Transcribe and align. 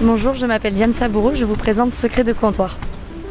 Bonjour, 0.00 0.34
je 0.34 0.46
m'appelle 0.46 0.74
Diane 0.74 0.92
Saboureau, 0.92 1.34
je 1.34 1.44
vous 1.44 1.56
présente 1.56 1.92
Secret 1.92 2.22
de 2.22 2.32
comptoir. 2.32 2.78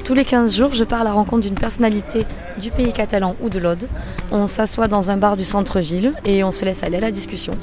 Tous 0.03 0.13
les 0.13 0.25
15 0.25 0.55
jours, 0.55 0.73
je 0.73 0.83
pars 0.83 1.01
à 1.01 1.03
la 1.03 1.13
rencontre 1.13 1.41
d'une 1.41 1.55
personnalité 1.55 2.25
du 2.59 2.71
pays 2.71 2.91
catalan 2.93 3.35
ou 3.41 3.49
de 3.49 3.59
l'Aude. 3.59 3.87
On 4.31 4.45
s'assoit 4.45 4.87
dans 4.87 5.09
un 5.09 5.17
bar 5.17 5.37
du 5.37 5.43
centre-ville 5.43 6.13
et 6.25 6.43
on 6.43 6.51
se 6.51 6.65
laisse 6.65 6.83
aller 6.83 6.97
à 6.97 7.01
la 7.01 7.11
discussion. 7.11 7.53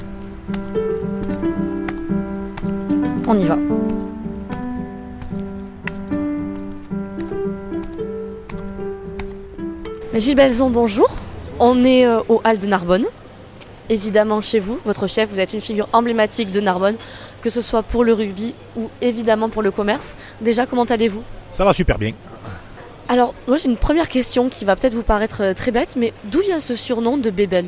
On 3.27 3.37
y 3.37 3.43
va. 3.43 3.57
Gilles 10.15 10.35
Belzon, 10.35 10.69
bonjour. 10.69 11.09
On 11.59 11.83
est 11.83 12.05
euh, 12.05 12.19
au 12.29 12.41
Hall 12.45 12.59
de 12.59 12.67
Narbonne. 12.67 13.05
Évidemment, 13.89 14.41
chez 14.41 14.59
vous, 14.59 14.79
votre 14.85 15.07
chef, 15.07 15.29
vous 15.29 15.39
êtes 15.39 15.53
une 15.53 15.61
figure 15.61 15.87
emblématique 15.93 16.51
de 16.51 16.59
Narbonne, 16.61 16.95
que 17.41 17.49
ce 17.49 17.61
soit 17.61 17.83
pour 17.83 18.03
le 18.03 18.13
rugby 18.13 18.53
ou 18.77 18.89
évidemment 19.01 19.49
pour 19.49 19.61
le 19.61 19.71
commerce. 19.71 20.15
Déjà, 20.41 20.65
comment 20.65 20.83
allez-vous? 20.85 21.23
Ça 21.51 21.65
va 21.65 21.73
super 21.73 21.97
bien. 21.97 22.13
Alors, 23.09 23.33
moi 23.47 23.57
j'ai 23.57 23.69
une 23.69 23.77
première 23.77 24.07
question 24.07 24.49
qui 24.49 24.63
va 24.63 24.75
peut-être 24.75 24.93
vous 24.93 25.03
paraître 25.03 25.43
euh, 25.43 25.53
très 25.53 25.71
bête, 25.71 25.95
mais 25.97 26.13
d'où 26.23 26.39
vient 26.39 26.59
ce 26.59 26.75
surnom 26.75 27.17
de 27.17 27.29
Bébel 27.29 27.65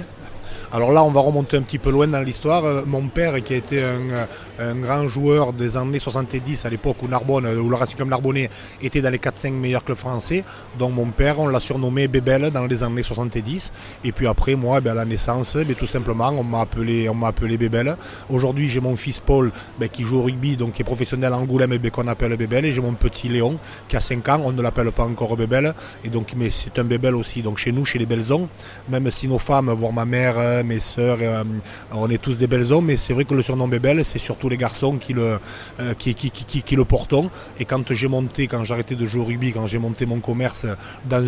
alors 0.75 0.91
là, 0.91 1.05
on 1.05 1.09
va 1.09 1.21
remonter 1.21 1.55
un 1.55 1.61
petit 1.61 1.77
peu 1.77 1.89
loin 1.89 2.05
dans 2.05 2.19
l'histoire. 2.19 2.65
Euh, 2.65 2.81
mon 2.85 3.07
père, 3.07 3.41
qui 3.41 3.53
a 3.53 3.55
été 3.55 3.81
un, 3.81 4.75
grand 4.75 5.07
joueur 5.07 5.53
des 5.53 5.77
années 5.77 5.99
70, 5.99 6.65
à 6.65 6.69
l'époque 6.69 6.97
où 7.01 7.07
Narbonne, 7.07 7.47
où 7.47 7.69
le 7.69 7.75
Racing 7.77 7.95
Club 7.95 8.09
Narbonnais 8.09 8.49
était 8.81 8.99
dans 8.99 9.09
les 9.09 9.17
4-5 9.17 9.53
meilleurs 9.53 9.85
clubs 9.85 9.97
français. 9.97 10.43
Donc 10.77 10.93
mon 10.93 11.05
père, 11.11 11.39
on 11.39 11.47
l'a 11.47 11.61
surnommé 11.61 12.09
Bébel 12.09 12.51
dans 12.51 12.65
les 12.65 12.83
années 12.83 13.03
70. 13.03 13.71
Et 14.03 14.11
puis 14.11 14.27
après, 14.27 14.55
moi, 14.55 14.81
ben, 14.81 14.91
à 14.91 14.95
la 14.95 15.05
naissance, 15.05 15.55
ben, 15.55 15.75
tout 15.75 15.87
simplement, 15.87 16.27
on 16.37 16.43
m'a 16.43 16.59
appelé, 16.59 17.57
Bébel. 17.57 17.95
Aujourd'hui, 18.29 18.67
j'ai 18.67 18.81
mon 18.81 18.97
fils 18.97 19.21
Paul, 19.21 19.53
ben, 19.79 19.87
qui 19.87 20.03
joue 20.03 20.17
au 20.17 20.23
rugby, 20.23 20.57
donc 20.57 20.73
qui 20.73 20.81
est 20.81 20.85
professionnel 20.85 21.31
à 21.31 21.37
Angoulême, 21.37 21.79
qu'on 21.89 22.07
appelle 22.09 22.35
Bébel. 22.35 22.65
Et 22.65 22.73
j'ai 22.73 22.81
mon 22.81 22.95
petit 22.95 23.29
Léon, 23.29 23.59
qui 23.87 23.95
a 23.95 24.01
5 24.01 24.27
ans, 24.27 24.41
on 24.43 24.51
ne 24.51 24.61
l'appelle 24.61 24.91
pas 24.91 25.03
encore 25.03 25.37
Bébel. 25.37 25.73
Et 26.03 26.09
donc, 26.09 26.33
mais 26.35 26.49
c'est 26.49 26.77
un 26.79 26.83
Bébel 26.83 27.15
aussi. 27.15 27.41
Donc 27.41 27.59
chez 27.59 27.71
nous, 27.71 27.85
chez 27.85 27.97
les 27.97 28.05
Belzons, 28.05 28.49
même 28.89 29.09
si 29.09 29.29
nos 29.29 29.39
femmes, 29.39 29.71
voire 29.71 29.93
ma 29.93 30.03
mère, 30.03 30.64
mes 30.65 30.79
soeurs, 30.79 31.19
euh, 31.21 31.43
on 31.91 32.09
est 32.09 32.21
tous 32.21 32.37
des 32.37 32.47
belles 32.47 32.73
hommes, 32.73 32.85
mais 32.85 32.97
c'est 32.97 33.13
vrai 33.13 33.25
que 33.25 33.33
le 33.33 33.41
surnom 33.41 33.67
Bébel, 33.67 34.03
c'est 34.03 34.19
surtout 34.19 34.49
les 34.49 34.57
garçons 34.57 34.97
qui 34.97 35.13
le, 35.13 35.39
euh, 35.79 35.93
qui, 35.97 36.13
qui, 36.15 36.31
qui, 36.31 36.75
le 36.75 36.85
portons. 36.85 37.29
Et 37.59 37.65
quand 37.65 37.93
j'ai 37.93 38.07
monté, 38.07 38.47
quand 38.47 38.69
arrêté 38.69 38.95
de 38.95 39.05
jouer 39.05 39.21
au 39.21 39.25
rugby, 39.25 39.51
quand 39.53 39.65
j'ai 39.65 39.77
monté 39.77 40.05
mon 40.05 40.19
commerce 40.19 40.65
dans 41.09 41.23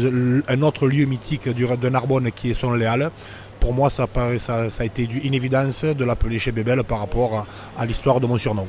un 0.47 0.61
autre 0.61 0.88
lieu 0.88 1.05
mythique 1.05 1.47
de 1.47 1.89
Narbonne 1.89 2.31
qui 2.31 2.52
est 2.52 2.53
son 2.53 2.73
Léal, 2.73 3.11
pour 3.59 3.73
moi, 3.73 3.89
ça, 3.89 4.07
ça, 4.38 4.69
ça, 4.69 4.83
a 4.83 4.85
été 4.85 5.07
une 5.23 5.33
évidence 5.33 5.83
de 5.83 6.03
l'appeler 6.05 6.39
chez 6.39 6.51
Bébel 6.51 6.83
par 6.83 6.99
rapport 6.99 7.45
à 7.77 7.85
l'histoire 7.85 8.19
de 8.19 8.27
mon 8.27 8.38
surnom. 8.38 8.67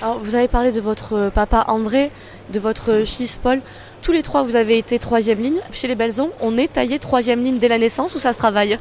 Alors, 0.00 0.18
vous 0.18 0.34
avez 0.34 0.48
parlé 0.48 0.72
de 0.72 0.80
votre 0.80 1.30
papa 1.32 1.64
André, 1.68 2.10
de 2.52 2.58
votre 2.58 3.04
fils 3.04 3.38
Paul. 3.38 3.60
Tous 4.02 4.10
les 4.10 4.24
trois, 4.24 4.42
vous 4.42 4.56
avez 4.56 4.78
été 4.78 4.98
troisième 4.98 5.40
ligne. 5.40 5.60
Chez 5.70 5.86
les 5.86 5.94
Belzons, 5.94 6.30
on 6.40 6.58
est 6.58 6.72
taillé 6.72 6.98
troisième 6.98 7.40
ligne 7.40 7.58
dès 7.58 7.68
la 7.68 7.78
naissance 7.78 8.16
ou 8.16 8.18
ça 8.18 8.32
se 8.32 8.38
travaille 8.38 8.76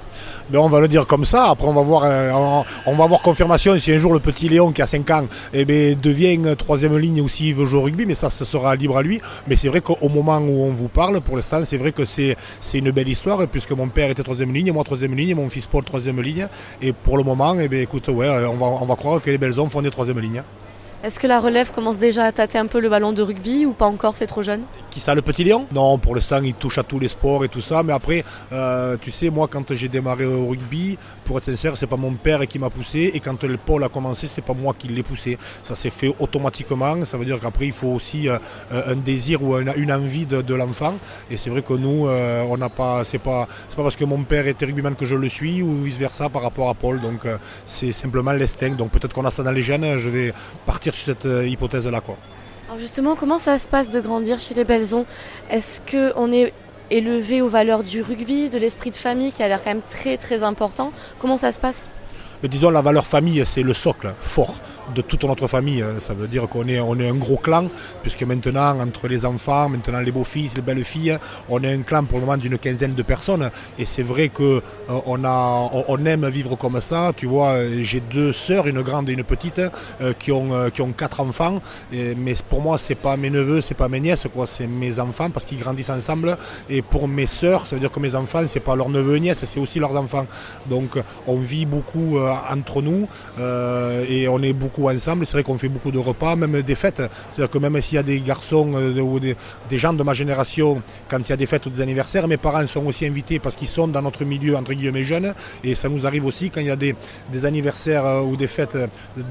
ben, 0.50 0.58
On 0.58 0.68
va 0.68 0.80
le 0.80 0.88
dire 0.88 1.06
comme 1.06 1.26
ça. 1.26 1.52
Après, 1.52 1.68
on 1.68 1.74
va 1.74 1.84
voir, 1.84 2.06
euh, 2.06 2.64
on, 2.88 2.96
va 2.96 3.06
voir 3.06 3.22
confirmation 3.22 3.78
si 3.78 3.92
un 3.94 4.00
jour 4.00 4.14
le 4.14 4.20
petit 4.20 4.50
Léon 4.50 4.72
qui 4.72 4.82
a 4.82 4.88
5 4.88 5.08
ans 5.12 5.28
eh 5.54 5.64
ben, 5.64 5.94
devient 5.94 6.40
troisième 6.58 6.98
ligne 6.98 7.22
ou 7.22 7.30
s'il 7.30 7.54
veut 7.54 7.68
jouer 7.68 7.80
au 7.80 7.84
rugby, 7.84 8.08
mais 8.08 8.16
ça, 8.16 8.32
ce 8.32 8.46
sera 8.46 8.76
libre 8.76 8.98
à 8.98 9.04
lui. 9.04 9.22
Mais 9.48 9.58
c'est 9.58 9.68
vrai 9.68 9.82
qu'au 9.82 10.10
moment 10.10 10.40
où 10.40 10.64
on 10.64 10.72
vous 10.72 10.88
parle, 10.88 11.22
pour 11.22 11.36
l'instant, 11.36 11.62
c'est 11.66 11.78
vrai 11.78 11.92
que 11.92 12.04
c'est 12.04 12.36
une 12.74 12.90
belle 12.90 13.10
histoire 13.10 13.48
puisque 13.48 13.74
mon 13.74 13.90
père 13.90 14.10
était 14.10 14.24
troisième 14.24 14.52
ligne, 14.52 14.72
moi 14.72 14.84
troisième 14.84 15.14
ligne, 15.14 15.36
mon 15.36 15.50
fils 15.50 15.68
Paul 15.68 15.84
troisième 15.84 16.20
ligne. 16.20 16.48
Et 16.82 16.94
pour 16.94 17.18
le 17.20 17.24
moment, 17.24 17.56
eh 17.60 17.68
ben, 17.68 17.80
écoute, 17.80 18.08
ouais, 18.08 18.28
on 18.48 18.56
va, 18.56 18.66
on 18.66 18.86
va 18.86 18.96
croire 18.96 19.22
que 19.22 19.30
les 19.30 19.38
Belzons 19.38 19.70
font 19.70 19.84
des 19.84 19.92
troisième 19.92 20.20
lignes. 20.20 20.42
Est-ce 21.04 21.20
que 21.20 21.26
la 21.26 21.40
relève 21.40 21.72
commence 21.72 21.98
déjà 21.98 22.26
à 22.26 22.32
tâter 22.32 22.60
un 22.60 22.68
peu 22.68 22.80
le 22.80 22.88
ballon 22.88 23.12
de 23.12 23.24
rugby 23.24 23.66
ou 23.66 23.74
pas 23.74 23.88
encore, 23.88 24.16
c'est 24.16 24.28
trop 24.28 24.44
jeune? 24.44 24.62
Qui 24.92 25.00
ça, 25.00 25.16
le 25.16 25.24
petit 25.24 25.44
lion? 25.44 25.66
Non, 25.74 25.98
pour 25.98 26.14
l'instant, 26.14 26.40
il 26.44 26.54
touche 26.54 26.78
à 26.78 26.84
tous 26.84 27.00
les 27.00 27.08
sports 27.08 27.44
et 27.44 27.50
tout 27.50 27.60
ça. 27.60 27.82
Mais 27.82 27.92
après, 27.92 28.24
euh, 28.52 28.98
tu 29.02 29.10
sais, 29.10 29.32
moi, 29.32 29.48
quand 29.50 29.74
j'ai 29.74 29.88
démarré 29.88 30.26
au 30.26 30.50
rugby, 30.50 31.00
pour 31.26 31.40
être 31.40 31.46
sincère, 31.46 31.76
c'est 31.76 31.88
pas 31.88 31.98
mon 31.98 32.14
père 32.14 32.46
qui 32.46 32.60
m'a 32.60 32.70
poussé. 32.70 33.10
Et 33.16 33.20
quand 33.20 33.44
le 33.44 33.58
pôle 33.58 33.84
a 33.84 33.90
commencé, 33.90 34.28
c'est 34.28 34.44
pas 34.44 34.54
moi 34.54 34.76
qui 34.78 34.90
l'ai 34.90 35.02
poussé. 35.02 35.40
Ça 35.64 35.76
s'est 35.76 35.90
fait 35.90 36.14
automatiquement. 36.20 37.04
Ça 37.06 37.18
veut 37.18 37.26
dire 37.26 37.40
qu'après, 37.40 37.66
il 37.66 37.74
faut 37.74 37.88
aussi 37.88 38.30
euh, 38.30 38.38
un 38.70 38.96
désir 38.96 39.42
ou 39.42 39.58
une 39.58 39.92
envie 39.92 40.28
de, 40.28 40.54
l'enfant. 40.54 40.94
Et 41.32 41.38
c'est 41.38 41.50
vrai 41.50 41.64
que 41.64 41.74
nous, 41.74 42.06
euh, 42.08 42.46
on 42.48 42.58
n'a 42.58 42.70
pas, 42.70 43.04
c'est 43.06 43.18
pas, 43.18 43.48
pas 43.76 43.82
parce 43.82 43.96
que 43.96 44.06
mon 44.06 44.22
père 44.22 44.46
était 44.46 44.66
rugbyman 44.66 44.94
que 44.94 45.08
je 45.08 45.16
le 45.16 45.30
suis 45.30 45.64
ou 45.64 45.82
vice 45.82 45.98
versa 45.98 46.30
par 46.30 46.44
rapport 46.44 46.70
à 46.70 46.76
Paul. 46.76 47.02
Donc, 47.02 47.22
c'est 47.66 47.92
simplement 47.92 48.34
l'instinct. 48.34 48.76
Donc, 48.76 48.92
peut-être 48.92 49.16
qu'on 49.16 49.26
a 49.26 49.32
ça 49.32 49.42
dans 49.42 49.52
les 49.52 49.64
gènes. 49.64 49.98
Je 49.98 50.10
vais 50.10 50.32
partir 50.68 50.91
sur 50.94 51.06
cette 51.06 51.26
euh, 51.26 51.48
hypothèse-là. 51.48 52.02
Alors 52.68 52.80
justement, 52.80 53.16
comment 53.16 53.38
ça 53.38 53.58
se 53.58 53.68
passe 53.68 53.90
de 53.90 54.00
grandir 54.00 54.40
chez 54.40 54.54
les 54.54 54.64
Belzons? 54.64 55.06
Est-ce 55.50 55.82
qu'on 55.82 56.32
est 56.32 56.54
élevé 56.90 57.42
aux 57.42 57.50
valeurs 57.50 57.84
du 57.84 58.02
rugby, 58.02 58.50
de 58.50 58.58
l'esprit 58.58 58.92
de 58.92 58.96
famille 58.96 59.32
qui 59.32 59.44
a 59.44 59.48
l'air 59.48 59.64
quand 59.64 59.72
même 59.72 59.82
très 59.82 60.18
très 60.18 60.44
important? 60.44 60.92
Comment 61.20 61.38
ça 61.38 61.52
se 61.52 61.60
passe? 61.60 61.86
Mais 62.44 62.50
disons 62.50 62.70
la 62.70 62.82
valeur 62.82 63.06
famille, 63.06 63.44
c'est 63.46 63.64
le 63.64 63.74
socle 63.74 64.14
fort 64.22 64.56
de 64.96 65.02
toute 65.02 65.24
notre 65.24 65.48
famille. 65.48 65.84
Ça 66.00 66.14
veut 66.14 66.28
dire 66.28 66.48
qu'on 66.48 66.68
est, 66.68 66.78
un 66.80 67.16
gros 67.16 67.38
clan, 67.38 67.68
puisque 68.02 68.24
maintenant, 68.24 68.80
entre 68.80 69.08
les 69.08 69.26
enfants, 69.26 69.70
maintenant 69.70 70.00
les 70.00 70.12
beaux-fils, 70.12 70.56
les 70.56 70.62
belles-filles, 70.62 71.18
on 71.50 71.64
est 71.64 71.74
un 71.74 71.82
clan 71.82 72.04
pour 72.04 72.20
le 72.20 72.26
moment 72.26 72.38
d'une 72.38 72.58
quinzaine 72.58 72.94
de 72.94 73.04
personnes. 73.04 73.50
Et 73.78 73.86
c'est 73.86 74.04
vrai 74.04 74.30
qu'on 74.30 74.62
euh, 74.90 75.82
on, 75.88 76.06
aime 76.06 76.28
vivre 76.30 76.56
comme 76.56 76.80
ça. 76.82 77.12
Tu 77.16 77.26
vois, 77.26 77.56
j'ai 77.82 78.00
deux 78.00 78.34
sœurs, 78.34 78.68
une 78.68 78.82
grande 78.82 79.10
et 79.10 79.14
une 79.14 79.24
petite, 79.24 79.60
euh, 79.60 80.14
qui, 80.18 80.32
ont, 80.32 80.54
euh, 80.54 80.70
qui 80.70 80.82
ont 80.82 80.92
quatre 80.92 81.20
enfants. 81.22 81.62
mais 81.92 82.36
pour 82.50 82.62
moi, 82.62 82.78
c'est 82.78 82.96
pas 82.96 83.18
mes 83.18 83.30
neveux, 83.30 83.62
c'est 83.62 83.76
pas 83.76 83.88
mes 83.88 84.00
nièces, 84.00 84.28
quoi, 84.34 84.48
c'est 84.48 84.68
mes 84.68 85.00
enfants, 85.00 85.30
parce 85.30 85.46
qu'ils 85.46 85.60
grandissent 85.60 85.90
ensemble. 85.90 86.38
Et 86.70 86.82
pour 86.82 87.08
mes 87.08 87.28
sœurs, 87.28 87.68
ça 87.68 87.76
veut 87.76 87.80
dire 87.80 87.92
que 87.92 88.00
mes 88.00 88.16
enfants, 88.16 88.44
c'est 88.48 88.60
pas 88.60 88.76
leurs 88.76 88.90
neveux 88.90 89.18
et 89.18 89.20
nièces, 89.20 89.44
c'est 89.46 89.60
aussi 89.60 89.80
leurs 89.80 89.96
enfants. 89.96 90.26
Donc 90.68 90.98
on 91.28 91.38
vit 91.38 91.66
beaucoup 91.66 92.18
entre 92.50 92.82
nous 92.82 93.08
et 94.10 94.28
on 94.28 94.42
est 94.42 94.54
beaucoup 94.54 94.71
ensemble. 94.80 95.26
C'est 95.26 95.34
vrai 95.34 95.44
qu'on 95.44 95.58
fait 95.58 95.70
beaucoup 95.70 95.92
de 95.92 96.00
repas, 96.00 96.36
même 96.36 96.62
des 96.62 96.76
fêtes. 96.76 97.02
C'est-à-dire 97.32 97.50
que 97.50 97.58
même 97.58 97.82
s'il 97.82 97.96
y 97.96 98.00
a 98.00 98.04
des 98.04 98.20
garçons 98.20 98.72
euh, 98.76 99.00
ou 99.00 99.20
des, 99.20 99.36
gens 99.72 99.94
de 99.94 100.04
ma 100.04 100.14
génération, 100.14 100.82
quand 101.10 101.20
il 101.20 101.30
y 101.30 101.34
a 101.34 101.38
des 101.38 101.46
fêtes 101.46 101.66
ou 101.66 101.70
des 101.70 101.82
anniversaires, 101.82 102.28
mes 102.28 102.38
parents 102.38 102.66
sont 102.68 102.86
aussi 102.86 103.06
invités 103.06 103.40
parce 103.40 103.56
qu'ils 103.56 103.68
sont 103.68 103.88
dans 103.88 104.02
notre 104.02 104.24
milieu 104.26 104.56
entre 104.56 104.74
guillemets 104.74 105.04
jeunes. 105.04 105.34
Et 105.64 105.76
ça 105.76 105.90
nous 105.90 106.06
arrive 106.06 106.26
aussi 106.26 106.50
quand 106.50 106.62
il 106.62 106.68
y 106.68 106.72
a 106.72 106.76
des, 106.76 106.96
anniversaires 107.44 108.06
euh, 108.06 108.22
ou 108.22 108.36
des 108.36 108.48
fêtes 108.48 108.78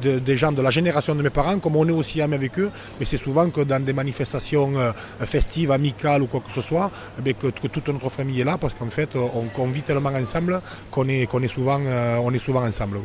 des 0.03 0.37
gens 0.37 0.53
de 0.53 0.63
la 0.63 0.71
génération 0.71 1.15
de 1.15 1.23
mes 1.23 1.31
parents, 1.31 1.59
comme 1.59 1.77
on 1.77 1.87
est 1.89 1.93
aussi 1.93 2.21
amis 2.23 2.35
avec 2.35 2.59
eux. 2.59 2.71
Mais 2.99 3.07
c'est 3.07 3.17
souvent 3.17 3.49
que 3.51 3.63
dans 3.63 3.83
des 3.83 3.93
manifestations 3.93 4.73
festives, 5.21 5.71
amicales 5.71 6.23
ou 6.23 6.27
quoi 6.27 6.41
que 6.41 6.53
ce 6.53 6.61
soit, 6.61 6.91
eh 7.25 7.35
que, 7.35 7.49
toute 7.49 7.89
notre 7.89 8.11
famille 8.11 8.41
est 8.41 8.45
là 8.45 8.59
parce 8.59 8.75
qu'en 8.75 8.89
fait 8.89 9.11
on, 9.17 9.67
vit 9.67 9.83
tellement 9.83 10.11
ensemble 10.11 10.61
qu'on 10.91 11.09
est, 11.09 11.23
est, 11.23 11.49
souvent, 11.49 11.81
est 11.81 12.39
souvent 12.39 12.67
ensemble. 12.67 12.99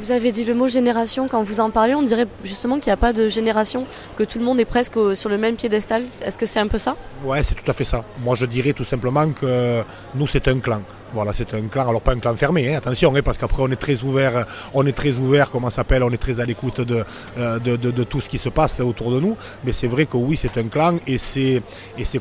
Vous 0.00 0.12
avez 0.12 0.30
dit 0.30 0.44
le 0.44 0.54
mot 0.54 0.68
génération, 0.68 1.26
quand 1.26 1.42
vous 1.42 1.58
en 1.58 1.70
parlez, 1.70 1.96
on 1.96 2.02
dirait 2.02 2.28
justement 2.44 2.76
qu'il 2.78 2.86
n'y 2.86 2.92
a 2.92 2.96
pas 2.96 3.12
de 3.12 3.28
génération, 3.28 3.84
que 4.16 4.22
tout 4.22 4.38
le 4.38 4.44
monde 4.44 4.60
est 4.60 4.64
presque 4.64 4.96
sur 5.16 5.28
le 5.28 5.38
même 5.38 5.56
piédestal. 5.56 6.04
Est-ce 6.24 6.38
que 6.38 6.46
c'est 6.46 6.60
un 6.60 6.68
peu 6.68 6.78
ça? 6.78 6.96
Ouais, 7.24 7.42
c'est 7.42 7.56
tout 7.56 7.68
à 7.68 7.74
fait 7.74 7.84
ça. 7.84 8.04
Moi 8.22 8.36
je 8.36 8.46
dirais 8.46 8.72
tout 8.72 8.84
simplement 8.84 9.28
que 9.30 9.82
nous 10.14 10.28
c'est 10.28 10.46
un 10.46 10.60
clan. 10.60 10.82
Voilà, 11.14 11.32
c'est 11.32 11.54
un 11.54 11.62
clan, 11.68 11.88
alors 11.88 12.02
pas 12.02 12.12
un 12.12 12.18
clan 12.18 12.34
fermé, 12.36 12.74
hein, 12.74 12.76
attention, 12.76 13.14
hein, 13.16 13.22
parce 13.24 13.38
qu'après 13.38 13.62
on 13.62 13.70
est 13.70 13.76
très 13.76 14.02
ouvert, 14.02 14.44
on 14.74 14.84
est 14.84 14.92
très 14.92 15.16
ouvert, 15.16 15.50
comment 15.50 15.70
s'appelle, 15.70 16.02
on 16.02 16.10
est 16.10 16.18
très 16.18 16.38
à 16.38 16.44
l'écoute 16.44 16.80
euh, 16.80 17.58
de, 17.58 18.04
tout 18.04 18.20
ce 18.20 18.28
qui 18.28 18.36
se 18.36 18.50
passe 18.50 18.80
autour 18.80 19.12
de 19.12 19.20
nous. 19.20 19.34
Mais 19.64 19.72
c'est 19.72 19.86
vrai 19.86 20.04
que 20.04 20.18
oui, 20.18 20.36
c'est 20.36 20.58
un 20.58 20.68
clan 20.68 20.96
et 21.06 21.16
c'est, 21.16 21.62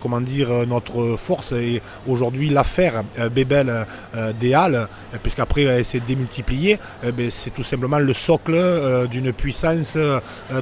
comment 0.02 0.22
dire 0.22 0.50
notre 0.68 1.18
force. 1.18 1.52
Et 1.52 1.82
aujourd'hui, 2.08 2.50
l'affaire 2.50 3.04
euh, 3.20 3.28
Bébel 3.28 3.86
euh, 4.16 4.34
des 4.40 4.54
Halles, 4.54 4.88
puisqu'après 5.22 5.64
elle 5.64 5.86
s'est 5.86 6.02
démultipliée, 6.08 6.80
ben, 7.04 7.30
c'est 7.30 7.54
tout 7.54 7.64
simplement 7.64 8.00
le 8.00 8.14
socle 8.14 9.08
d'une 9.12 9.34
puissance 9.34 9.98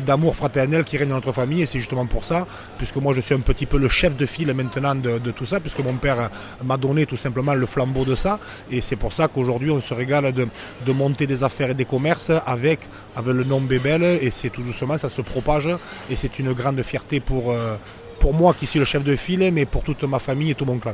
d'amour 0.05 0.35
fraternel 0.35 0.83
qui 0.83 0.97
règne 0.97 1.09
dans 1.09 1.15
notre 1.15 1.31
famille. 1.31 1.61
Et 1.61 1.65
c'est 1.67 1.79
justement 1.79 2.07
pour 2.07 2.25
ça, 2.25 2.47
puisque 2.79 2.95
moi 2.95 3.13
je 3.13 3.21
suis 3.21 3.35
un 3.35 3.39
petit 3.39 3.67
peu 3.67 3.77
le 3.77 3.89
chef 3.89 4.15
de 4.15 4.25
file 4.25 4.51
maintenant 4.53 4.95
de, 4.95 5.19
de 5.19 5.31
tout 5.31 5.45
ça, 5.45 5.59
puisque 5.59 5.79
mon 5.79 5.93
père 5.93 6.29
m'a 6.63 6.77
donné 6.77 7.05
tout 7.05 7.17
simplement 7.17 7.53
le 7.53 7.65
flambeau 7.67 8.03
de 8.03 8.14
Et 8.71 8.81
c'est 8.81 8.95
pour 8.95 9.13
ça 9.13 9.27
qu'aujourd'hui, 9.27 9.71
on 9.71 9.81
se 9.81 9.93
régale 9.93 10.33
de, 10.33 10.91
monter 10.91 11.27
des 11.27 11.43
affaires 11.43 11.71
et 11.71 11.73
des 11.73 11.85
commerces 11.85 12.31
avec, 12.45 12.79
avec 13.15 13.33
le 13.33 13.43
nom 13.43 13.61
Bébel. 13.61 14.03
Et 14.03 14.29
c'est 14.31 14.49
tout 14.49 14.61
doucement, 14.63 14.97
ça 14.97 15.09
se 15.09 15.21
propage. 15.21 15.69
Et 16.09 16.15
c'est 16.15 16.39
une 16.39 16.53
grande 16.53 16.81
fierté 16.83 17.19
pour, 17.19 17.51
euh, 17.51 17.75
pour 18.19 18.33
moi 18.33 18.53
qui 18.53 18.65
suis 18.65 18.79
le 18.79 18.85
chef 18.85 19.03
de 19.03 19.15
file, 19.15 19.51
mais 19.53 19.65
pour 19.65 19.83
toute 19.83 20.03
ma 20.03 20.19
famille 20.19 20.51
et 20.51 20.55
tout 20.55 20.65
mon 20.65 20.77
clan. 20.77 20.93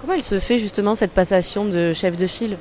Comment 0.00 0.14
elle 0.14 0.22
se 0.22 0.38
fait 0.38 0.58
justement 0.58 0.94
cette 0.94 1.12
passation 1.12 1.64
de 1.64 1.92
chef 1.92 2.16
de 2.16 2.26
file? 2.26 2.58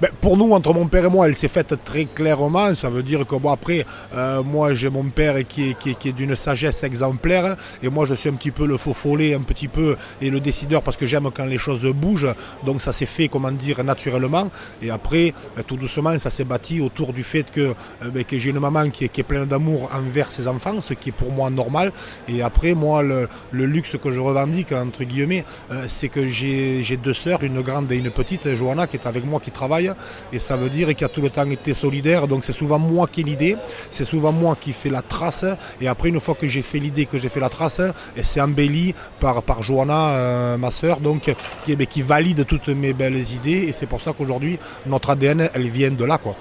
Ben, 0.00 0.10
Pour 0.20 0.36
nous, 0.36 0.52
entre 0.52 0.72
mon 0.72 0.86
père 0.86 1.04
et 1.04 1.08
moi, 1.08 1.26
elle 1.26 1.34
s'est 1.34 1.48
faite 1.48 1.74
très 1.84 2.04
clairement. 2.04 2.74
Ça 2.74 2.88
veut 2.90 3.02
dire 3.02 3.26
que 3.26 3.34
bon, 3.36 3.50
après, 3.50 3.84
euh, 4.14 4.42
moi 4.42 4.74
j'ai 4.74 4.90
mon 4.90 5.04
père 5.04 5.36
qui 5.46 5.70
est, 5.70 6.12
d'une 6.12 6.36
sagesse 6.36 6.82
exemplaire 6.82 7.56
et 7.82 7.88
moi 7.88 8.06
je 8.06 8.14
suis 8.14 8.28
un 8.28 8.34
petit 8.34 8.50
peu 8.50 8.66
le 8.66 8.76
faux 8.76 8.92
follet, 8.92 9.34
un 9.34 9.40
petit 9.40 9.68
peu 9.68 9.96
et 10.20 10.30
le 10.30 10.40
décideur 10.40 10.82
parce 10.82 10.96
que 10.96 11.06
j'aime 11.06 11.30
quand 11.34 11.44
les 11.44 11.58
choses 11.58 11.84
bougent. 11.86 12.32
Donc 12.64 12.80
ça 12.80 12.92
s'est 12.92 13.06
fait, 13.06 13.28
comment 13.28 13.50
dire, 13.50 13.82
naturellement. 13.84 14.50
Et 14.82 14.90
après, 14.90 15.34
euh, 15.58 15.62
tout 15.66 15.76
doucement, 15.76 16.18
ça 16.18 16.30
s'est 16.30 16.44
bâti 16.44 16.80
autour 16.80 17.12
du 17.12 17.22
fait 17.22 17.50
que, 17.50 17.60
euh, 17.60 18.10
ben, 18.12 18.24
que 18.24 18.38
j'ai 18.38 18.50
une 18.50 18.60
maman 18.60 18.90
qui 18.90 19.04
est, 19.04 19.08
qui 19.08 19.20
est 19.20 19.24
pleine 19.24 19.46
d'amour 19.46 19.90
envers 19.94 20.30
ses 20.30 20.46
enfants, 20.48 20.80
ce 20.80 20.94
qui 20.94 21.10
est 21.10 21.12
pour 21.12 21.32
moi 21.32 21.50
normal. 21.50 21.92
Et 22.28 22.42
après, 22.42 22.74
moi, 22.74 23.02
le, 23.02 23.28
luxe 23.52 23.96
que 24.02 24.10
je 24.10 24.20
revendique, 24.20 24.72
entre 24.72 25.04
guillemets, 25.04 25.44
c'est 25.86 26.08
que 26.08 26.26
j'ai 26.26 26.98
deux 27.02 27.14
sœurs, 27.14 27.42
une 27.42 27.60
grande 27.60 27.90
et 27.92 27.96
une 27.96 28.10
petite, 28.10 28.54
Johanna, 28.54 28.86
qui 28.86 28.96
est 28.96 29.06
avec 29.06 29.24
moi, 29.24 29.40
qui 29.40 29.50
travaille. 29.50 29.87
Et 30.32 30.38
ça 30.38 30.56
veut 30.56 30.70
dire 30.70 30.94
qu'il 30.94 31.04
a 31.04 31.08
tout 31.08 31.20
le 31.20 31.30
temps 31.30 31.48
été 31.50 31.74
solidaire. 31.74 32.28
Donc 32.28 32.44
c'est 32.44 32.52
souvent 32.52 32.78
moi 32.78 33.06
qui 33.06 33.20
ai 33.20 33.24
l'idée, 33.24 33.56
c'est 33.90 34.04
souvent 34.04 34.32
moi 34.32 34.56
qui 34.60 34.72
fais 34.72 34.90
la 34.90 35.02
trace. 35.02 35.44
Et 35.80 35.88
après, 35.88 36.08
une 36.08 36.20
fois 36.20 36.34
que 36.34 36.46
j'ai 36.46 36.62
fait 36.62 36.78
l'idée, 36.78 37.06
que 37.06 37.18
j'ai 37.18 37.28
fait 37.28 37.40
la 37.40 37.48
trace, 37.48 37.80
et 38.16 38.22
c'est 38.24 38.40
embelli 38.40 38.94
par, 39.20 39.42
par 39.42 39.62
Johanna, 39.62 40.08
euh, 40.10 40.56
ma 40.56 40.70
sœur, 40.70 41.00
donc 41.00 41.22
qui, 41.64 41.76
eh 41.78 41.86
qui 41.86 42.02
valide 42.02 42.46
toutes 42.46 42.68
mes 42.68 42.92
belles 42.92 43.16
idées. 43.32 43.66
Et 43.68 43.72
c'est 43.72 43.86
pour 43.86 44.00
ça 44.00 44.12
qu'aujourd'hui, 44.12 44.58
notre 44.86 45.10
ADN, 45.10 45.48
elle 45.54 45.68
vient 45.68 45.90
de 45.90 46.04
là. 46.04 46.18
quoi. 46.18 46.36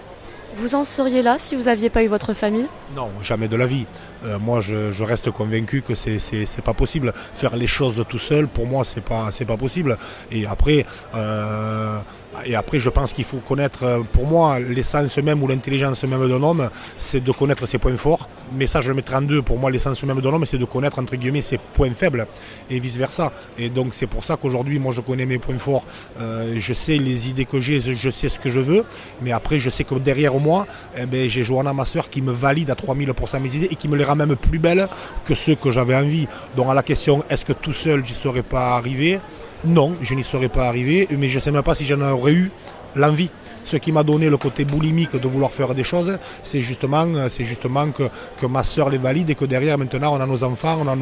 Vous 0.60 0.74
en 0.74 0.84
seriez 0.84 1.22
là 1.22 1.38
si 1.38 1.56
vous 1.56 1.64
n'aviez 1.64 1.92
pas 1.92 2.04
eu 2.04 2.08
votre 2.08 2.34
famille? 2.34 2.66
Non, 2.96 3.10
jamais 3.22 3.48
de 3.48 3.56
la 3.56 3.68
vie. 3.68 3.86
Euh, 4.26 4.40
moi, 4.40 4.60
je, 4.60 5.04
reste 5.04 5.30
convaincu 5.30 5.84
que 5.84 5.94
c'est 5.94 6.18
c'est 6.18 6.64
pas 6.64 6.74
possible. 6.74 7.14
Faire 7.16 7.56
les 7.56 7.68
choses 7.68 8.04
tout 8.10 8.18
seul, 8.18 8.48
pour 8.48 8.66
moi, 8.66 8.84
c'est 8.84 9.04
pas 9.04 9.30
c'est 9.32 9.46
pas 9.46 9.56
possible. 9.56 9.98
Et 10.32 10.48
après, 10.48 10.84
euh, 11.14 12.00
et 12.46 12.56
après, 12.56 12.80
je 12.80 12.90
pense 12.90 13.14
qu'il 13.14 13.24
faut 13.24 13.38
connaître, 13.38 13.84
euh, 13.84 14.00
pour 14.12 14.26
moi, 14.26 14.60
l'essence 14.60 15.18
même 15.18 15.42
ou 15.42 15.48
l'intelligence 15.48 16.04
même 16.04 16.28
d'un 16.28 16.44
homme, 16.44 16.70
c'est 16.98 17.24
de 17.24 17.32
connaître 17.32 17.66
ses 17.66 17.78
points 17.78 17.98
forts. 17.98 18.30
Mais 18.56 18.68
ça, 18.68 18.82
je 18.82 18.90
le 18.90 18.96
mettrai 18.96 19.16
en 19.16 19.22
deux. 19.22 19.42
Pour 19.42 19.58
moi, 19.58 19.72
l'essence 19.72 20.02
même 20.04 20.22
d'un 20.22 20.30
homme, 20.34 20.46
c'est 20.46 20.58
de 20.58 20.66
connaître, 20.66 21.00
entre 21.00 21.16
guillemets, 21.16 21.42
ses 21.42 21.58
points 21.58 21.94
faibles 21.94 22.28
et 22.70 22.80
vice-versa. 22.80 23.32
Et 23.58 23.70
donc, 23.70 23.94
c'est 23.94 24.08
pour 24.08 24.24
ça 24.24 24.38
qu'aujourd'hui, 24.38 24.80
moi, 24.80 24.94
je 24.94 25.02
connais 25.02 25.26
mes 25.26 25.38
points 25.38 25.58
forts. 25.58 25.86
Euh, 26.20 26.56
je 26.58 26.74
sais 26.74 26.98
les 26.98 27.30
idées 27.30 27.46
que 27.46 27.60
j'ai, 27.60 27.80
je 27.80 28.10
sais 28.10 28.30
ce 28.30 28.40
que 28.40 28.50
je 28.50 28.60
veux. 28.60 28.86
Mais 29.22 29.32
après, 29.32 29.60
je 29.60 29.70
sais 29.70 29.84
que 29.84 29.96
derrière 29.96 30.34
moi, 30.36 30.68
eh 30.98 31.06
ben, 31.06 31.30
j'ai 31.30 31.44
Johanna, 31.44 31.74
ma 31.74 31.86
soeur, 31.86 32.10
qui 32.10 32.22
me 32.22 32.32
valide 32.32 32.70
à 32.70 32.76
3000% 32.76 33.42
mes 33.42 33.56
idées 33.56 33.68
et 33.72 33.76
qui 33.76 33.88
me 33.88 33.96
les 33.96 34.04
rend 34.04 34.16
même 34.16 34.36
plus 34.36 34.60
belles 34.60 34.88
que 35.26 35.36
ceux 35.36 35.56
que 35.56 35.72
j'avais 35.72 35.96
envie. 35.96 36.28
Donc, 36.56 36.70
à 36.70 36.74
la 36.74 36.84
question, 36.84 37.24
est-ce 37.30 37.46
que 37.46 37.54
tout 37.54 37.74
seul, 37.74 38.06
j'y 38.06 38.14
serais 38.14 38.44
pas 38.44 38.76
arrivé? 38.76 39.20
Non, 39.66 39.94
je 40.02 40.14
n'y 40.14 40.24
serais 40.24 40.50
pas 40.50 40.68
arrivé, 40.68 41.08
mais 41.18 41.30
je 41.30 41.36
ne 41.36 41.42
sais 41.42 41.52
même 41.52 41.64
pas 41.64 41.76
si 41.76 41.86
j'en 41.86 42.02
aurais 42.02 42.34
eu 42.34 42.52
l'envie. 42.96 43.30
Ce 43.64 43.76
qui 43.76 43.92
m'a 43.92 44.04
donné 44.04 44.30
le 44.30 44.38
côté 44.38 44.64
boulimique 44.64 45.20
de 45.20 45.28
vouloir 45.28 45.52
faire 45.52 45.74
des 45.76 45.84
choses, 45.84 46.18
c'est 46.42 46.62
justement, 46.62 47.06
c'est 47.30 47.44
justement 47.44 47.88
que, 47.92 48.46
ma 48.48 48.64
soeur 48.64 48.90
les 48.90 48.98
valide 48.98 49.30
et 49.30 49.36
que 49.36 49.44
derrière 49.44 49.78
maintenant 49.78 50.16
on 50.16 50.22
a 50.22 50.26
nos 50.26 50.42
enfants, 50.46 50.78
on 50.82 50.88
a, 50.88 50.96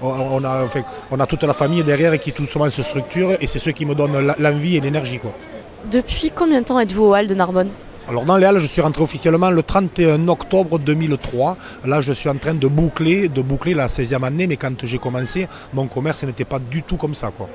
on 0.00 0.44
a, 0.44 0.66
on 1.10 1.18
a 1.18 1.26
toute 1.26 1.42
la 1.42 1.54
famille 1.54 1.82
derrière 1.82 2.16
qui 2.20 2.32
tout 2.32 2.46
simplement 2.46 2.70
se 2.70 2.84
structure 2.84 3.32
et 3.40 3.48
c'est 3.48 3.58
ce 3.58 3.70
qui 3.70 3.84
me 3.84 3.96
donne 3.96 4.32
l'envie 4.38 4.76
et 4.76 4.80
l'énergie. 4.80 5.18
Depuis 5.90 6.30
combien 6.32 6.60
de 6.60 6.66
temps 6.66 6.78
êtes-vous 6.78 7.02
au 7.02 7.14
Hall 7.14 7.26
de 7.26 7.34
Narbonne? 7.34 7.70
Alors 8.06 8.24
dans 8.24 8.36
les 8.36 8.46
Halles, 8.46 8.60
je 8.60 8.66
suis 8.66 8.82
rentré 8.82 9.02
officiellement 9.02 9.50
le 9.50 9.62
31 9.62 10.28
octobre 10.28 10.78
2003. 10.78 11.56
Là, 11.86 12.00
je 12.00 12.12
suis 12.12 12.28
en 12.28 12.36
train 12.36 12.54
de 12.54 12.68
boucler, 12.68 13.28
de 13.28 13.40
boucler 13.40 13.72
la 13.74 13.88
16e 13.88 14.22
année, 14.22 14.46
mais 14.46 14.56
quand 14.56 14.84
j'ai 14.84 14.98
commencé, 14.98 15.48
mon 15.72 15.86
commerce 15.86 16.22
n'était 16.24 16.44
pas 16.44 16.58
du 16.58 16.82
tout 16.82 16.96
comme 16.96 17.14
ça. 17.14 17.32
Quoi. 17.36 17.48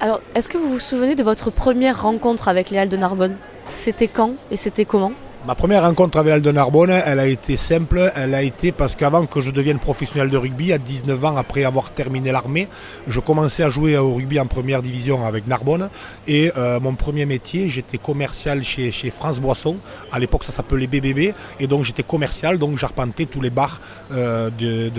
Alors, 0.00 0.20
est-ce 0.36 0.48
que 0.48 0.58
vous 0.58 0.70
vous 0.70 0.78
souvenez 0.78 1.16
de 1.16 1.24
votre 1.24 1.50
première 1.50 2.02
rencontre 2.02 2.46
avec 2.46 2.70
les 2.70 2.78
Halles 2.78 2.88
de 2.88 2.96
Narbonne? 2.96 3.36
C'était 3.64 4.06
quand 4.06 4.34
et 4.52 4.56
c'était 4.56 4.84
comment? 4.84 5.12
Ma 5.46 5.54
première 5.54 5.84
rencontre 5.84 6.18
avec 6.18 6.32
Aldo 6.32 6.50
Narbonne, 6.50 6.90
elle 6.90 7.20
a 7.20 7.26
été 7.26 7.56
simple. 7.56 8.12
Elle 8.16 8.34
a 8.34 8.42
été 8.42 8.72
parce 8.72 8.96
qu'avant 8.96 9.24
que 9.24 9.40
je 9.40 9.52
devienne 9.52 9.78
professionnel 9.78 10.30
de 10.30 10.36
rugby, 10.36 10.72
à 10.72 10.78
19 10.78 11.24
ans 11.24 11.36
après 11.36 11.64
avoir 11.64 11.90
terminé 11.90 12.32
l'armée, 12.32 12.66
je 13.06 13.20
commençais 13.20 13.62
à 13.62 13.70
jouer 13.70 13.96
au 13.96 14.14
rugby 14.14 14.40
en 14.40 14.46
première 14.46 14.82
division 14.82 15.24
avec 15.24 15.46
Narbonne. 15.46 15.90
Et 16.26 16.50
euh, 16.56 16.80
mon 16.80 16.94
premier 16.94 17.24
métier, 17.24 17.68
j'étais 17.68 17.98
commercial 17.98 18.64
chez, 18.64 18.90
France 19.10 19.38
Boisson. 19.38 19.76
À 20.10 20.18
l'époque, 20.18 20.42
ça 20.42 20.50
s'appelait 20.50 20.88
BBB. 20.88 21.32
Et 21.60 21.66
donc, 21.68 21.84
j'étais 21.84 22.02
commercial. 22.02 22.58
Donc, 22.58 22.76
j'arpentais 22.76 23.26
tous 23.26 23.40
les 23.40 23.50
bars 23.50 23.80
euh, 24.12 24.50
de, 24.50 24.90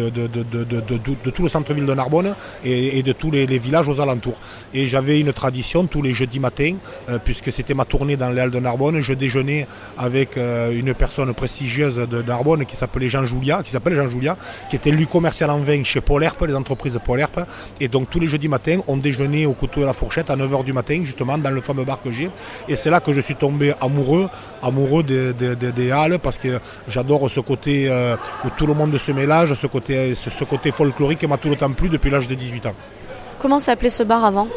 tout 1.31 1.43
le 1.43 1.49
centre-ville 1.49 1.85
de 1.85 1.93
Narbonne 1.93 2.33
et, 2.63 3.03
de 3.03 3.11
tous 3.11 3.29
les, 3.29 3.45
villages 3.45 3.89
aux 3.89 3.99
alentours. 3.99 4.37
Et 4.73 4.87
j'avais 4.87 5.19
une 5.19 5.33
tradition 5.33 5.85
tous 5.85 6.01
les 6.01 6.13
jeudis 6.13 6.39
matins, 6.39 6.75
euh, 7.09 7.19
puisque 7.23 7.51
c'était 7.51 7.73
ma 7.73 7.83
tournée 7.83 8.15
dans 8.15 8.29
les 8.29 8.39
Halles 8.39 8.51
de 8.51 8.59
Narbonne. 8.59 9.01
Je 9.01 9.13
déjeunais 9.13 9.67
avec 9.97 10.28
euh, 10.37 10.71
une 10.71 10.93
personne 10.93 11.33
prestigieuse 11.33 11.97
de 11.97 12.21
Narbonne 12.21 12.65
qui 12.65 12.75
s'appelait 12.75 13.09
Jean 13.09 13.25
Julia, 13.25 13.61
qui 13.63 13.71
s'appelle 13.71 13.95
Jean 13.95 14.07
Julia, 14.07 14.37
qui 14.69 14.75
était 14.75 14.91
lui 14.91 15.07
commercial 15.07 15.49
en 15.49 15.59
vin 15.59 15.83
chez 15.83 16.01
Polerpe, 16.01 16.45
les 16.47 16.55
entreprises 16.55 16.99
Polerpe. 17.03 17.41
Et 17.79 17.87
donc 17.87 18.09
tous 18.09 18.19
les 18.19 18.27
jeudis 18.27 18.47
matins, 18.47 18.79
on 18.87 18.97
déjeunait 18.97 19.45
au 19.45 19.53
couteau 19.53 19.81
de 19.81 19.85
la 19.85 19.93
fourchette 19.93 20.29
à 20.29 20.35
9h 20.35 20.63
du 20.63 20.73
matin, 20.73 21.01
justement, 21.03 21.37
dans 21.37 21.49
le 21.49 21.61
fameux 21.61 21.83
bar 21.83 22.01
que 22.01 22.11
j'ai. 22.11 22.29
Et 22.67 22.75
c'est 22.75 22.89
là 22.89 22.99
que 22.99 23.13
je 23.13 23.21
suis 23.21 23.35
tombé 23.35 23.73
amoureux, 23.81 24.29
amoureux 24.61 25.03
des, 25.03 25.91
halles, 25.91 26.19
parce 26.19 26.37
que 26.37 26.59
j'adore 26.87 27.29
ce 27.29 27.39
côté 27.39 27.87
euh, 27.89 28.15
où 28.45 28.49
tout 28.57 28.67
le 28.67 28.73
monde 28.73 28.97
se 28.97 29.11
mélange, 29.11 29.53
ce 29.53 29.67
côté, 29.67 30.15
ce, 30.15 30.43
côté 30.43 30.71
folklorique 30.71 31.19
qui 31.19 31.27
m'a 31.27 31.37
tout 31.37 31.49
le 31.49 31.55
temps 31.55 31.71
plu 31.71 31.89
depuis 31.89 32.09
l'âge 32.09 32.27
de 32.27 32.35
18 32.35 32.65
ans. 32.67 32.75
Comment 33.41 33.59
s'appelait 33.59 33.89
ce 33.89 34.03
bar 34.03 34.23
avant? 34.25 34.47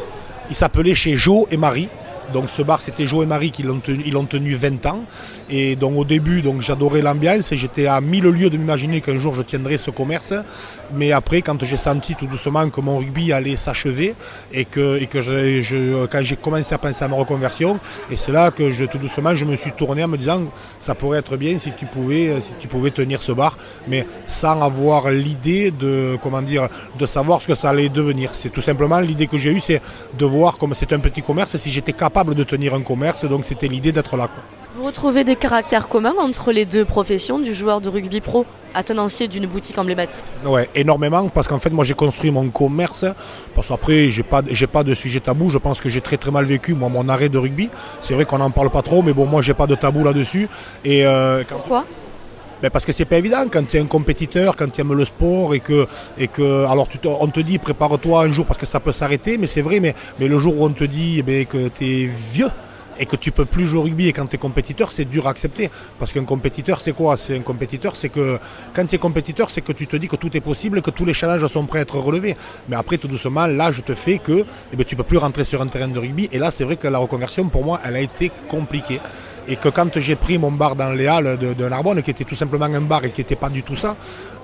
Il 0.49 0.55
s'appelait 0.55 0.95
chez 0.95 1.15
Jo 1.15 1.47
et 1.51 1.57
Marie. 1.57 1.89
Donc 2.33 2.49
ce 2.49 2.61
bar, 2.61 2.81
c'était 2.81 3.05
Joe 3.07 3.23
et 3.23 3.27
Marie 3.27 3.51
qui 3.51 3.63
l'ont 3.63 3.79
tenu, 3.79 4.03
ils 4.05 4.13
l'ont 4.13 4.25
tenu 4.25 4.55
20 4.55 4.85
ans. 4.87 5.03
Et 5.49 5.75
donc 5.75 5.97
au 5.97 6.03
début, 6.03 6.41
donc 6.41 6.61
j'adorais 6.61 7.01
l'ambiance 7.01 7.51
et 7.51 7.57
j'étais 7.57 7.87
à 7.87 8.01
mille 8.01 8.25
lieues 8.25 8.49
de 8.49 8.57
m'imaginer 8.57 9.01
qu'un 9.01 9.17
jour 9.17 9.33
je 9.35 9.41
tiendrais 9.43 9.77
ce 9.77 9.91
commerce. 9.91 10.33
Mais 10.95 11.11
après, 11.11 11.41
quand 11.41 11.63
j'ai 11.63 11.77
senti 11.77 12.15
tout 12.15 12.27
doucement 12.27 12.69
que 12.69 12.81
mon 12.81 12.97
rugby 12.97 13.31
allait 13.31 13.55
s'achever 13.55 14.15
et 14.51 14.65
que, 14.65 15.01
et 15.01 15.07
que 15.07 16.05
quand 16.07 16.23
j'ai 16.23 16.35
commencé 16.35 16.73
à 16.73 16.77
penser 16.77 17.03
à 17.03 17.07
ma 17.07 17.15
reconversion, 17.15 17.79
et 18.11 18.17
c'est 18.17 18.31
là 18.31 18.51
que 18.51 18.71
je, 18.71 18.85
tout 18.85 18.97
doucement, 18.97 19.35
je 19.35 19.45
me 19.45 19.55
suis 19.55 19.71
tourné 19.71 20.03
en 20.03 20.07
me 20.07 20.17
disant 20.17 20.41
ça 20.79 20.95
pourrait 20.95 21.19
être 21.19 21.37
bien 21.37 21.59
si 21.59 21.71
tu 21.71 21.85
pouvais, 21.85 22.41
si 22.41 22.53
tu 22.59 22.67
pouvais 22.67 22.91
tenir 22.91 23.21
ce 23.21 23.31
bar, 23.31 23.57
mais 23.87 24.05
sans 24.27 24.61
avoir 24.61 25.11
l'idée 25.11 25.71
de, 25.71 26.17
comment 26.21 26.41
dire, 26.41 26.67
de 26.97 27.05
savoir 27.05 27.41
ce 27.41 27.47
que 27.47 27.55
ça 27.55 27.69
allait 27.69 27.89
devenir. 27.89 28.31
C'est 28.33 28.49
tout 28.49 28.61
simplement 28.61 28.99
l'idée 28.99 29.27
que 29.27 29.37
j'ai 29.37 29.51
eue, 29.51 29.59
c'est 29.59 29.81
de 30.17 30.25
voir 30.25 30.57
comme 30.57 30.73
c'est 30.73 30.91
un 30.93 30.99
petit 30.99 31.21
commerce, 31.21 31.55
si 31.57 31.71
j'étais 31.71 31.93
capable 31.93 32.22
de 32.23 32.43
tenir 32.43 32.73
un 32.73 32.81
commerce, 32.81 33.25
donc 33.25 33.45
c'était 33.45 33.67
l'idée 33.67 33.91
d'être 33.91 34.15
là. 34.17 34.29
Vous 34.75 34.83
retrouvez 34.83 35.23
des 35.23 35.35
caractères 35.35 35.87
communs 35.87 36.15
entre 36.19 36.51
les 36.51 36.65
deux 36.65 36.83
professions 36.83 37.37
du 37.37 37.53
joueur 37.53 37.79
de 37.79 37.89
rugby 37.89 38.21
pro 38.21 38.45
à 38.73 38.81
tenancier 38.81 39.27
d'une 39.27 39.45
boutique 39.45 39.77
emblématique 39.77 40.19
Ouais, 40.43 40.67
énormément, 40.73 41.29
parce 41.29 41.47
qu'en 41.47 41.59
fait, 41.59 41.69
moi 41.69 41.85
j'ai 41.85 41.93
construit 41.93 42.31
mon 42.31 42.49
commerce, 42.49 43.05
parce 43.53 43.67
qu'après, 43.67 44.09
j'ai 44.09 44.23
pas, 44.23 44.41
j'ai 44.49 44.65
pas 44.65 44.83
de 44.83 44.95
sujet 44.95 45.19
tabou, 45.19 45.51
je 45.51 45.59
pense 45.59 45.79
que 45.79 45.89
j'ai 45.89 46.01
très 46.01 46.17
très 46.17 46.31
mal 46.31 46.45
vécu, 46.45 46.73
moi, 46.73 46.89
mon 46.89 47.07
arrêt 47.07 47.29
de 47.29 47.37
rugby. 47.37 47.69
C'est 48.01 48.15
vrai 48.15 48.25
qu'on 48.25 48.39
n'en 48.39 48.49
parle 48.49 48.71
pas 48.71 48.81
trop, 48.81 49.03
mais 49.03 49.13
bon, 49.13 49.27
moi 49.27 49.43
j'ai 49.43 49.53
pas 49.53 49.67
de 49.67 49.75
tabou 49.75 50.03
là-dessus. 50.03 50.49
Et, 50.83 51.05
euh, 51.05 51.43
Pourquoi? 51.47 51.85
Parce 52.69 52.85
que 52.85 52.91
c'est 52.91 53.05
pas 53.05 53.17
évident 53.17 53.45
quand 53.51 53.65
tu 53.67 53.77
es 53.77 53.79
un 53.79 53.85
compétiteur, 53.85 54.55
quand 54.55 54.71
tu 54.71 54.81
aimes 54.81 54.93
le 54.93 55.05
sport 55.05 55.53
et 55.53 55.59
que, 55.59 55.87
et 56.17 56.27
que 56.27 56.65
alors 56.65 56.87
tu 56.87 56.97
on 57.05 57.27
te 57.27 57.39
dit 57.39 57.57
prépare-toi 57.57 58.23
un 58.23 58.31
jour 58.31 58.45
parce 58.45 58.59
que 58.59 58.65
ça 58.65 58.79
peut 58.79 58.91
s'arrêter, 58.91 59.37
mais 59.37 59.47
c'est 59.47 59.61
vrai, 59.61 59.79
mais, 59.79 59.93
mais 60.19 60.27
le 60.27 60.39
jour 60.39 60.57
où 60.57 60.65
on 60.65 60.69
te 60.69 60.83
dit 60.83 61.17
eh 61.19 61.23
ben, 61.23 61.45
que 61.45 61.67
tu 61.69 61.85
es 61.85 62.05
vieux, 62.05 62.49
et 62.99 63.05
que 63.05 63.15
tu 63.15 63.31
peux 63.31 63.45
plus 63.45 63.65
jouer 63.65 63.79
au 63.79 63.83
rugby 63.83 64.07
et 64.07 64.13
quand 64.13 64.25
tu 64.27 64.35
es 64.35 64.39
compétiteur, 64.39 64.91
c'est 64.91 65.05
dur 65.05 65.27
à 65.27 65.31
accepter. 65.31 65.69
Parce 65.99 66.11
qu'un 66.11 66.23
compétiteur, 66.23 66.81
c'est 66.81 66.93
quoi? 66.93 67.17
C'est 67.17 67.37
un 67.37 67.41
compétiteur, 67.41 67.95
c'est 67.95 68.09
que 68.09 68.39
quand 68.73 68.85
tu 68.85 68.95
es 68.95 68.97
compétiteur, 68.97 69.49
c'est 69.49 69.61
que 69.61 69.71
tu 69.71 69.87
te 69.87 69.95
dis 69.95 70.07
que 70.07 70.15
tout 70.15 70.35
est 70.35 70.41
possible, 70.41 70.81
que 70.81 70.91
tous 70.91 71.05
les 71.05 71.13
challenges 71.13 71.47
sont 71.47 71.65
prêts 71.65 71.79
à 71.79 71.81
être 71.83 71.97
relevés. 71.97 72.35
Mais 72.69 72.75
après, 72.75 72.97
tout 72.97 73.07
doucement, 73.07 73.47
là, 73.47 73.71
je 73.71 73.81
te 73.81 73.93
fais 73.93 74.17
que 74.17 74.45
eh 74.71 74.75
ben, 74.75 74.85
tu 74.85 74.95
peux 74.95 75.03
plus 75.03 75.17
rentrer 75.17 75.43
sur 75.43 75.61
un 75.61 75.67
terrain 75.67 75.87
de 75.87 75.99
rugby. 75.99 76.29
Et 76.31 76.39
là, 76.39 76.51
c'est 76.51 76.63
vrai 76.63 76.75
que 76.75 76.87
la 76.87 76.99
reconversion, 76.99 77.47
pour 77.49 77.63
moi, 77.63 77.79
elle 77.85 77.95
a 77.95 78.01
été 78.01 78.31
compliquée 78.47 78.99
et 79.47 79.55
que 79.55 79.69
quand 79.69 79.99
j'ai 79.99 80.15
pris 80.15 80.37
mon 80.37 80.51
bar 80.51 80.75
dans 80.75 80.91
les 80.91 81.07
Halles 81.07 81.37
de, 81.37 81.67
Narbonne, 81.67 82.01
qui 82.01 82.11
était 82.11 82.23
tout 82.23 82.35
simplement 82.35 82.65
un 82.65 82.81
bar 82.81 83.03
et 83.05 83.11
qui 83.11 83.21
n'était 83.21 83.35
pas 83.35 83.49
du 83.49 83.63
tout 83.63 83.75
ça, 83.75 83.95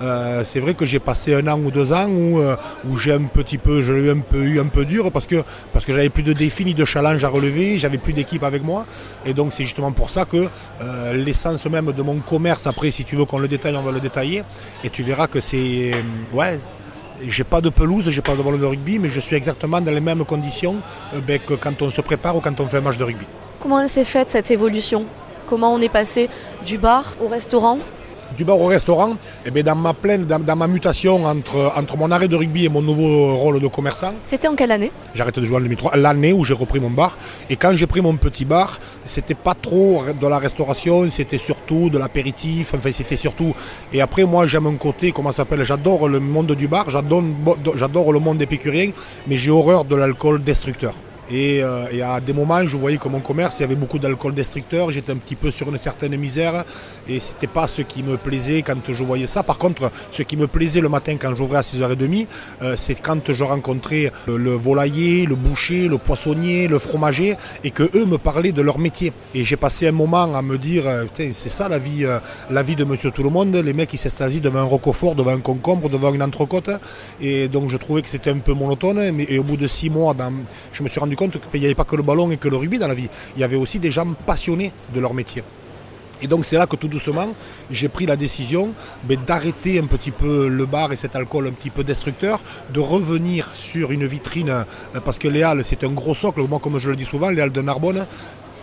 euh, 0.02 0.44
c'est 0.44 0.60
vrai 0.60 0.74
que 0.74 0.86
j'ai 0.86 1.00
passé 1.00 1.34
un 1.34 1.48
an 1.48 1.60
ou 1.60 1.72
deux 1.72 1.94
ans 1.94 2.08
où, 2.08 2.40
euh, 2.40 2.56
j'ai 2.98 3.14
un 3.14 3.24
petit 3.24 3.58
peu, 3.58 3.82
je 3.82 3.94
l'ai 3.94 4.10
un 4.10 4.20
peu 4.20 4.44
eu 4.44 4.60
un 4.60 4.66
peu 4.66 4.86
dur 4.86 5.12
parce 5.12 5.26
que 5.26 5.44
parce 5.74 5.86
que 5.86 5.94
j'avais 5.94 6.10
plus 6.10 6.24
de 6.24 6.34
défis 6.34 6.66
ni 6.66 6.74
de 6.74 6.86
challenge 6.86 7.24
à 7.24 7.30
relever, 7.30 7.78
j'avais 7.78 7.98
plus 7.98 8.14
d'équipe 8.14 8.44
avec 8.44 8.64
moi, 8.64 8.86
et 9.26 9.34
donc 9.34 9.54
c'est 9.54 9.64
justement 9.64 9.92
pour 9.92 10.10
ça 10.10 10.26
que 10.26 10.48
euh, 10.82 11.14
l'essence 11.14 11.66
même 11.68 11.92
de 11.92 12.02
mon 12.02 12.18
commerce, 12.18 12.68
après 12.68 12.92
si 12.92 13.06
tu 13.06 13.16
veux 13.16 13.26
qu'on 13.26 13.40
le 13.40 13.48
détaille, 13.48 13.76
on 13.76 13.82
va 13.82 13.92
le 13.92 14.00
détailler, 14.00 14.44
et 14.84 14.90
tu 14.90 15.04
verras 15.04 15.28
que 15.28 15.40
c'est 15.40 15.92
ouais 16.34 16.60
j'ai 17.28 17.44
pas 17.44 17.60
de 17.60 17.70
pelouse, 17.70 18.10
j'ai 18.10 18.22
pas 18.22 18.36
de 18.36 18.42
ballon 18.42 18.58
de 18.58 18.66
rugby, 18.66 18.98
mais 18.98 19.10
je 19.10 19.20
suis 19.20 19.36
exactement 19.36 19.82
dans 19.82 19.92
les 19.92 20.00
mêmes 20.00 20.24
conditions 20.24 20.78
ben, 21.28 21.38
que 21.40 21.54
quand 21.54 21.82
on 21.82 21.90
se 21.90 22.00
prépare 22.02 22.38
ou 22.38 22.40
quand 22.40 22.58
on 22.60 22.66
fait 22.66 22.78
un 22.78 22.82
match 22.82 22.98
de 22.98 23.04
rugby. 23.04 23.26
Comment 23.60 23.82
elle 23.82 23.90
s'est 23.90 24.06
faite 24.06 24.30
cette 24.30 24.52
évolution? 24.52 25.06
Comment 25.48 25.74
on 25.74 25.82
est 25.82 25.90
passé 25.90 26.30
du 26.66 26.78
bar 26.78 27.16
au 27.22 27.28
restaurant? 27.28 27.78
Du 28.38 28.46
bar 28.46 28.58
au 28.58 28.68
restaurant, 28.68 29.18
eh 29.46 29.52
bien, 29.52 29.64
dans, 29.64 29.76
ma 29.76 29.94
pleine, 29.94 30.24
dans, 30.24 30.56
ma 30.56 30.68
mutation 30.68 31.26
entre, 31.26 31.74
entre 31.76 31.98
mon 31.98 32.10
arrêt 32.10 32.30
de 32.30 32.38
rugby 32.38 32.66
et 32.66 32.70
mon 32.70 32.82
nouveau 32.82 33.36
rôle 33.36 33.60
de 33.60 33.68
commerçant. 33.68 34.12
C'était 34.28 34.48
en 34.48 34.56
quelle 34.56 34.72
année? 34.72 34.92
Arrêté 35.20 35.42
de 35.42 35.46
jouer 35.46 35.58
en 35.58 35.62
2003, 35.62 35.98
l'année 35.98 36.32
où 36.32 36.46
j'ai 36.46 36.54
repris 36.54 36.80
mon 36.80 36.92
bar. 36.92 37.18
Et 37.50 37.58
quand 37.58 37.76
j'ai 37.76 37.88
pris 37.88 38.00
mon 38.00 38.16
petit 38.16 38.46
bar, 38.46 38.80
c'était 39.04 39.34
pas 39.34 39.56
trop 39.56 40.04
de 40.22 40.28
la 40.28 40.38
restauration, 40.38 41.10
c'était 41.12 41.40
surtout 41.40 41.90
de 41.90 41.98
l'apéritif, 41.98 42.74
enfin 42.76 42.92
c'était 42.94 43.18
surtout... 43.18 43.54
Et 43.92 44.00
après 44.00 44.24
moi 44.24 44.48
j'aime 44.48 44.68
un 44.68 44.76
côté, 44.76 45.12
comment 45.12 45.32
ça 45.32 45.38
s'appelle, 45.38 45.64
j'adore 45.64 46.08
le 46.08 46.22
monde 46.22 46.54
du 46.54 46.68
bar, 46.70 46.90
j'adore 46.90 48.14
le 48.14 48.20
monde 48.20 48.42
épicurien, 48.42 48.92
mais 49.28 49.38
j'ai 49.38 49.52
horreur 49.52 49.84
de 49.84 49.96
l'alcool 49.96 50.44
destructeur. 50.44 50.94
Et, 51.30 51.62
euh, 51.64 51.86
à 52.04 52.20
des 52.20 52.34
moments, 52.34 52.66
je 52.66 52.76
voyais 52.76 52.98
que 52.98 53.08
mon 53.08 53.20
commerce, 53.20 53.60
il 53.60 53.62
y 53.62 53.66
avait 53.66 53.76
beaucoup 53.76 54.00
d'alcool 54.00 54.34
destructeur. 54.34 54.90
J'étais 54.90 55.12
un 55.12 55.18
petit 55.18 55.36
peu 55.36 55.52
sur 55.52 55.70
une 55.70 55.78
certaine 55.78 56.16
misère. 56.18 56.64
Et 57.08 57.20
c'était 57.20 57.48
pas 57.48 57.68
ce 57.68 57.84
qui 57.84 58.02
me 58.02 58.18
plaisait 58.18 58.64
quand 58.64 58.80
je 58.88 59.04
voyais 59.04 59.28
ça. 59.28 59.44
Par 59.44 59.58
contre, 59.58 59.92
ce 60.12 60.24
qui 60.24 60.38
me 60.38 60.48
plaisait 60.48 60.82
le 60.82 60.90
matin 60.90 61.18
quand 61.20 61.36
j'ouvrais 61.36 61.60
à 61.60 61.62
6h30, 61.62 62.28
euh, 62.62 62.76
c'est 62.78 62.96
quand 62.96 63.32
je 63.32 63.44
rencontrais 63.44 64.12
le 64.28 64.52
volailler, 64.52 65.26
le 65.26 65.36
boucher, 65.36 65.88
le 65.88 65.98
poissonnier, 65.98 66.68
le 66.68 66.80
fromager, 66.80 67.36
et 67.64 67.72
que 67.72 67.84
eux 67.96 68.06
me 68.06 68.18
parlaient 68.18 68.52
de 68.52 68.62
leur 68.62 68.80
métier. 68.80 69.14
Et 69.36 69.46
j'ai 69.46 69.58
passé 69.58 69.88
un 69.88 69.92
moment 69.92 70.36
à 70.36 70.42
me 70.42 70.58
dire, 70.58 70.88
euh, 70.88 71.06
c'est 71.16 71.50
ça 71.50 71.70
la 71.70 71.78
vie, 71.78 72.06
la 72.50 72.64
vie 72.64 72.76
de 72.76 72.84
Monsieur 72.86 73.12
Tout 73.12 73.24
le 73.24 73.30
Monde. 73.30 73.56
Les 73.56 73.74
mecs, 73.74 73.94
ils 73.94 73.98
s'extasient 73.98 74.42
devant 74.42 74.60
un 74.60 74.64
roquefort, 74.64 75.14
devant 75.14 75.32
un 75.32 75.40
concombre, 75.40 75.90
devant 75.90 76.14
une 76.14 76.24
entrecôte. 76.24 76.72
Et 77.22 77.48
donc, 77.48 77.70
je 77.70 77.78
trouvais 77.78 78.02
que 78.02 78.10
c'était 78.10 78.32
un 78.32 78.40
peu 78.40 78.54
monotone. 78.54 79.12
Mais 79.12 79.38
au 79.38 79.44
bout 79.44 79.58
de 79.58 79.68
six 79.68 79.90
mois, 79.90 80.16
je 80.72 80.84
me 80.84 80.90
suis 80.90 81.00
rendu 81.00 81.16
compte 81.20 81.38
qu'il 81.52 81.60
n'y 81.60 81.66
avait 81.66 81.76
pas 81.76 81.84
que 81.84 81.98
le 81.98 82.04
ballon 82.04 82.32
et 82.32 82.38
que 82.38 82.48
le 82.48 82.56
rugby 82.56 82.80
dans 82.80 82.88
la 82.88 82.94
vie. 82.94 83.10
Il 83.36 83.42
y 83.42 83.44
avait 83.44 83.58
aussi 83.58 83.78
des 83.78 83.92
gens 83.92 84.08
passionnés 84.26 84.72
de 84.96 85.00
leur 85.02 85.14
métier. 85.14 85.44
Et 86.22 86.28
donc 86.28 86.46
c'est 86.46 86.58
là 86.58 86.66
que 86.66 86.76
tout 86.76 86.88
doucement, 86.88 87.30
j'ai 87.72 87.88
pris 87.88 88.06
la 88.06 88.16
décision 88.16 88.74
ben, 89.04 89.18
d'arrêter 89.26 89.80
un 89.80 89.86
petit 89.86 90.12
peu 90.12 90.50
le 90.50 90.66
bar 90.66 90.92
et 90.92 90.98
cet 90.98 91.16
alcool 91.16 91.48
un 91.48 91.52
petit 91.52 91.70
peu 91.70 91.84
destructeur, 91.84 92.42
de 92.74 92.80
revenir 92.80 93.52
sur 93.54 93.92
une 93.92 94.06
vitrine, 94.06 94.50
euh, 94.50 95.00
parce 95.06 95.18
que 95.18 95.30
les 95.30 95.44
Halles 95.44 95.64
c'est 95.64 95.84
un 95.86 95.92
gros 95.92 96.16
socle, 96.16 96.42
moi 96.42 96.60
comme 96.60 96.78
je 96.78 96.90
le 96.90 96.98
dis 96.98 97.06
souvent, 97.06 97.30
les 97.30 97.42
Halles 97.42 97.54
de 97.54 97.62
Narbonne, 97.62 98.06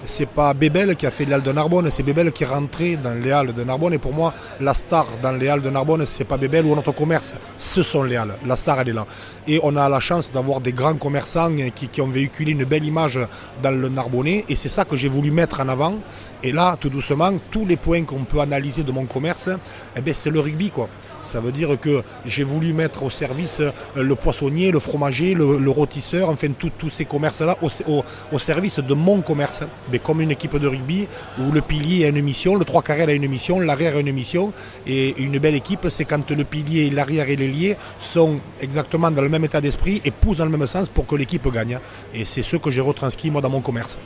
c'est 0.07 0.29
pas 0.29 0.55
Bébel 0.55 0.97
qui 0.97 1.07
a 1.07 1.11
fait 1.11 1.25
les 1.25 1.41
de 1.41 1.53
Narbonne, 1.53 1.91
c'est 1.91 2.03
Bébel 2.03 2.33
qui 2.33 2.45
est 2.45 2.47
rentré 2.47 2.97
dans 2.97 3.15
les 3.15 3.33
Halles 3.33 3.53
de 3.53 3.65
Narbonne. 3.65 3.93
Et 3.95 3.99
pour 3.99 4.15
moi, 4.15 4.33
la 4.61 4.73
star 4.73 5.07
dans 5.23 5.33
les 5.33 5.49
Halles 5.49 5.63
de 5.63 5.71
Narbonne, 5.71 6.07
c'est 6.07 6.25
pas 6.25 6.37
Bébel 6.37 6.65
ou 6.65 6.75
notre 6.75 6.93
commerce, 6.93 7.33
ce 7.57 7.83
sont 7.83 8.03
les 8.03 8.17
Halles. 8.17 8.37
La 8.47 8.57
star, 8.57 8.81
elle 8.81 8.91
est 8.91 8.93
là. 8.93 9.07
Et 9.47 9.61
on 9.63 9.77
a 9.77 9.89
la 9.89 10.01
chance 10.01 10.33
d'avoir 10.33 10.61
des 10.61 10.73
grands 10.73 10.95
commerçants 10.95 11.51
qui, 11.75 12.01
ont 12.01 12.07
véhiculé 12.07 12.53
une 12.53 12.65
belle 12.65 12.85
image 12.85 13.19
dans 13.63 13.71
le 13.71 13.89
Narbonnais. 13.89 14.45
Et 14.49 14.57
c'est 14.57 14.69
ça 14.69 14.85
que 14.85 14.97
j'ai 14.97 15.09
voulu 15.09 15.31
mettre 15.31 15.61
en 15.61 15.69
avant. 15.69 15.95
Et 16.43 16.53
là, 16.53 16.77
tout 16.81 16.89
doucement, 16.91 17.33
tous 17.51 17.67
les 17.67 17.77
points 17.77 18.05
qu'on 18.05 18.25
peut 18.25 18.41
analyser 18.41 18.83
de 18.83 18.93
mon 18.93 19.07
commerce, 19.07 19.49
eh 19.97 20.01
ben, 20.01 20.15
c'est 20.15 20.31
le 20.31 20.41
rugby. 20.41 20.71
quoi. 20.71 20.89
Ça 21.27 21.41
veut 21.41 21.53
dire 21.53 21.79
que 21.81 22.03
j'ai 22.25 22.45
voulu 22.45 22.73
mettre 22.73 23.03
au 23.03 23.11
service 23.11 23.61
euh, 23.61 23.73
le 23.97 24.15
poissonnier, 24.15 24.71
le 24.71 24.79
fromager, 24.79 25.35
le, 25.35 25.71
rôtisseur, 25.71 26.29
enfin 26.29 26.49
tous 26.57 26.91
ces 26.91 27.05
commerces-là 27.05 27.57
au, 27.61 28.39
service 28.39 28.79
de 28.79 28.95
mon 28.95 29.21
commerce. 29.21 29.63
Mais 29.91 29.99
comme 29.99 30.21
une 30.21 30.31
équipe 30.31 30.57
de 30.57 30.69
rugby 30.69 31.09
où 31.41 31.51
le 31.51 31.61
pilier 31.61 32.05
a 32.05 32.09
une 32.09 32.23
mission, 32.23 32.55
le 32.55 32.65
trois 32.65 32.83
carrés 32.83 33.03
a 33.03 33.13
une 33.13 33.29
mission, 33.29 33.59
l'arrière 33.61 33.97
a 33.97 34.01
une 34.01 34.13
mission. 34.13 34.53
Et 34.87 35.21
une 35.21 35.39
belle 35.39 35.57
équipe, 35.57 35.89
c'est 35.91 36.05
quand 36.05 36.31
le 36.31 36.45
pilier, 36.45 36.91
l'arrière 36.91 37.29
et 37.29 37.37
l'ailier 37.37 37.77
sont 38.01 38.37
exactement 38.61 39.11
dans 39.11 39.23
le 39.23 39.29
même 39.29 39.45
état 39.45 39.61
d'esprit 39.61 40.01
et 40.05 40.11
poussent 40.13 40.39
dans 40.39 40.45
le 40.45 40.57
même 40.57 40.67
sens 40.67 40.89
pour 40.89 41.07
que 41.07 41.17
l'équipe 41.17 41.47
gagne. 41.53 41.79
Et 42.15 42.25
c'est 42.25 42.43
ce 42.43 42.57
que 42.57 42.71
j'ai 42.71 42.81
retranscrit 42.81 43.31
moi 43.31 43.41
dans 43.41 43.51
mon 43.51 43.61
commerce. 43.61 43.99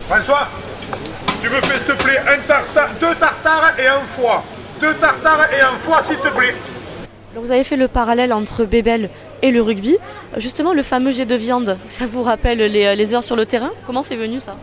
François, 0.00 0.48
tu 1.42 1.48
me 1.48 1.60
fais 1.62 1.78
s'il 1.78 1.86
te 1.86 2.02
plaît 2.04 2.20
deux 3.00 3.14
tartares 3.16 3.78
et 3.78 3.86
un 3.86 4.00
foie 4.00 4.44
deux 4.80 4.94
tartares 4.94 5.46
et 5.52 5.60
un 5.60 5.76
foie, 5.78 6.02
s'il 6.02 6.16
te 6.16 6.28
plaît. 6.28 6.54
vous 7.34 7.50
avez 7.50 7.64
fait 7.64 7.76
le 7.76 7.88
parallèle 7.88 8.32
entre 8.32 8.64
Bébel 8.64 9.10
et 9.42 9.50
le 9.50 9.62
rugby. 9.62 9.96
Justement, 10.36 10.72
le 10.72 10.82
fameux 10.82 11.10
jet 11.10 11.26
de 11.26 11.34
viande, 11.34 11.78
ça 11.86 12.06
vous 12.06 12.22
rappelle 12.22 12.58
les, 12.58 12.96
les 12.96 13.14
heures 13.14 13.24
sur 13.24 13.36
le 13.36 13.46
terrain? 13.46 13.70
Comment 13.86 14.02
c'est 14.02 14.16
venu 14.16 14.40
ça? 14.40 14.56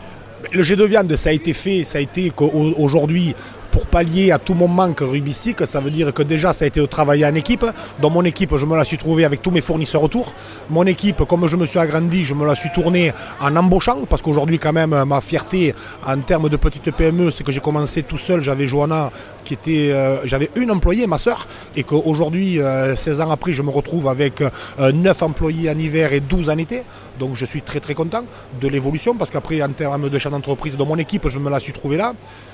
Le 0.52 0.64
jet 0.64 0.76
de 0.76 0.84
viande, 0.84 1.16
ça 1.16 1.30
a 1.30 1.34
été 1.34 1.54
fait, 1.54 1.84
ça 1.84 2.00
a 2.00 2.02
été 2.02 2.32
qu'aujourd'hui, 2.32 3.36
pour 3.74 3.88
pallier 3.88 4.32
à 4.32 4.38
tout 4.38 4.54
mon 4.54 4.68
manque 4.68 5.00
rubistique, 5.00 5.66
ça 5.66 5.82
veut 5.82 5.90
dire 5.90 6.14
que 6.14 6.22
déjà 6.22 6.54
ça 6.54 6.64
a 6.64 6.68
été 6.68 6.80
de 6.80 6.86
travailler 6.86 7.26
en 7.26 7.34
équipe. 7.34 7.66
Dans 8.00 8.12
mon 8.12 8.24
équipe, 8.24 8.56
je 8.56 8.68
me 8.68 8.78
la 8.78 8.86
suis 8.86 9.00
trouvé 9.00 9.26
avec 9.26 9.42
tous 9.42 9.50
mes 9.50 9.62
fournisseurs 9.62 10.04
autour. 10.04 10.32
Mon 10.70 10.86
équipe, 10.86 11.24
comme 11.26 11.48
je 11.48 11.56
me 11.56 11.66
suis 11.66 11.80
agrandi, 11.80 12.24
je 12.24 12.36
me 12.36 12.46
la 12.46 12.54
suis 12.54 12.70
tournée 12.72 13.12
en 13.42 13.56
embauchant, 13.56 14.02
parce 14.08 14.22
qu'aujourd'hui 14.22 14.60
quand 14.60 14.74
même 14.74 15.04
ma 15.06 15.22
fierté 15.22 15.74
en 16.06 16.20
termes 16.20 16.50
de 16.50 16.56
petite 16.56 16.92
PME, 16.92 17.32
c'est 17.32 17.44
que 17.44 17.52
j'ai 17.52 17.62
commencé 17.62 18.04
tout 18.04 18.20
seul. 18.20 18.42
J'avais 18.42 18.68
Johanna 18.68 19.10
qui 19.44 19.56
était, 19.56 19.92
euh, 19.92 20.26
j'avais 20.26 20.52
une 20.56 20.70
employée, 20.70 21.08
ma 21.08 21.18
soeur, 21.18 21.48
et 21.76 21.84
qu'aujourd'hui, 21.84 22.60
16 22.96 23.20
euh, 23.20 23.24
ans 23.24 23.32
après, 23.32 23.54
je 23.54 23.64
me 23.64 23.72
retrouve 23.72 24.08
avec 24.08 24.42
9 24.42 24.52
euh, 24.80 25.26
employés 25.26 25.72
en 25.72 25.78
hiver 25.78 26.14
et 26.14 26.20
12 26.20 26.52
en 26.52 26.58
été. 26.60 26.84
Donc 27.20 27.36
je 27.36 27.46
suis 27.46 27.62
très 27.62 27.80
très 27.80 27.96
content 27.96 28.24
de 28.62 28.68
l'évolution, 28.68 29.16
parce 29.16 29.32
qu'après 29.32 29.64
en 29.64 29.70
termes 29.70 30.10
de 30.10 30.20
chef 30.20 30.32
d'entreprise 30.32 30.78
de 30.78 30.84
mon 30.84 30.98
équipe, 30.98 31.28
je 31.28 31.40
me 31.40 31.50
la 31.50 31.60
suis 31.60 31.74
trouvé 31.74 31.98
là. 31.98 32.14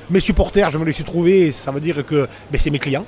Mes 0.10 0.20
supporters, 0.20 0.72
je 0.72 0.80
me 0.80 0.86
les 0.86 0.94
suis 0.94 1.04
trouvés, 1.04 1.52
ça 1.52 1.72
veut 1.72 1.80
dire 1.80 2.04
que 2.04 2.28
ben, 2.52 2.60
c'est 2.60 2.72
mes 2.72 2.80
clients 2.80 3.06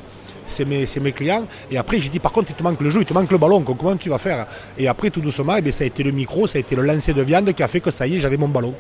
c'est 0.52 0.66
mes, 0.66 1.12
clients. 1.12 1.46
Et 1.70 1.78
après, 1.78 2.00
j'ai 2.00 2.10
dit, 2.10 2.20
par 2.20 2.32
contre, 2.32 2.52
il 2.52 2.56
te 2.56 2.64
manque 2.64 2.80
le 2.82 2.90
jeu, 2.90 3.02
il 3.02 3.06
te 3.06 3.14
manque 3.14 3.32
le 3.32 3.38
ballon, 3.38 3.62
comment 3.62 3.96
tu 3.96 4.10
vas 4.10 4.18
faire? 4.18 4.46
Et 4.78 4.88
après, 4.88 5.10
tout 5.10 5.22
doucement, 5.22 5.56
eh 5.64 5.72
ça 5.72 5.84
a 5.84 5.88
été 5.88 6.04
le 6.04 6.12
micro, 6.12 6.48
ça 6.48 6.58
a 6.58 6.62
été 6.62 6.76
le 6.76 6.84
lancer 6.84 7.14
de 7.14 7.22
viande 7.22 7.52
qui 7.54 7.64
a 7.64 7.68
fait 7.68 7.80
que 7.80 7.92
ça 7.92 8.06
y 8.08 8.18
est, 8.18 8.20
j'avais 8.20 8.38
mon 8.38 8.48
ballon. 8.48 8.74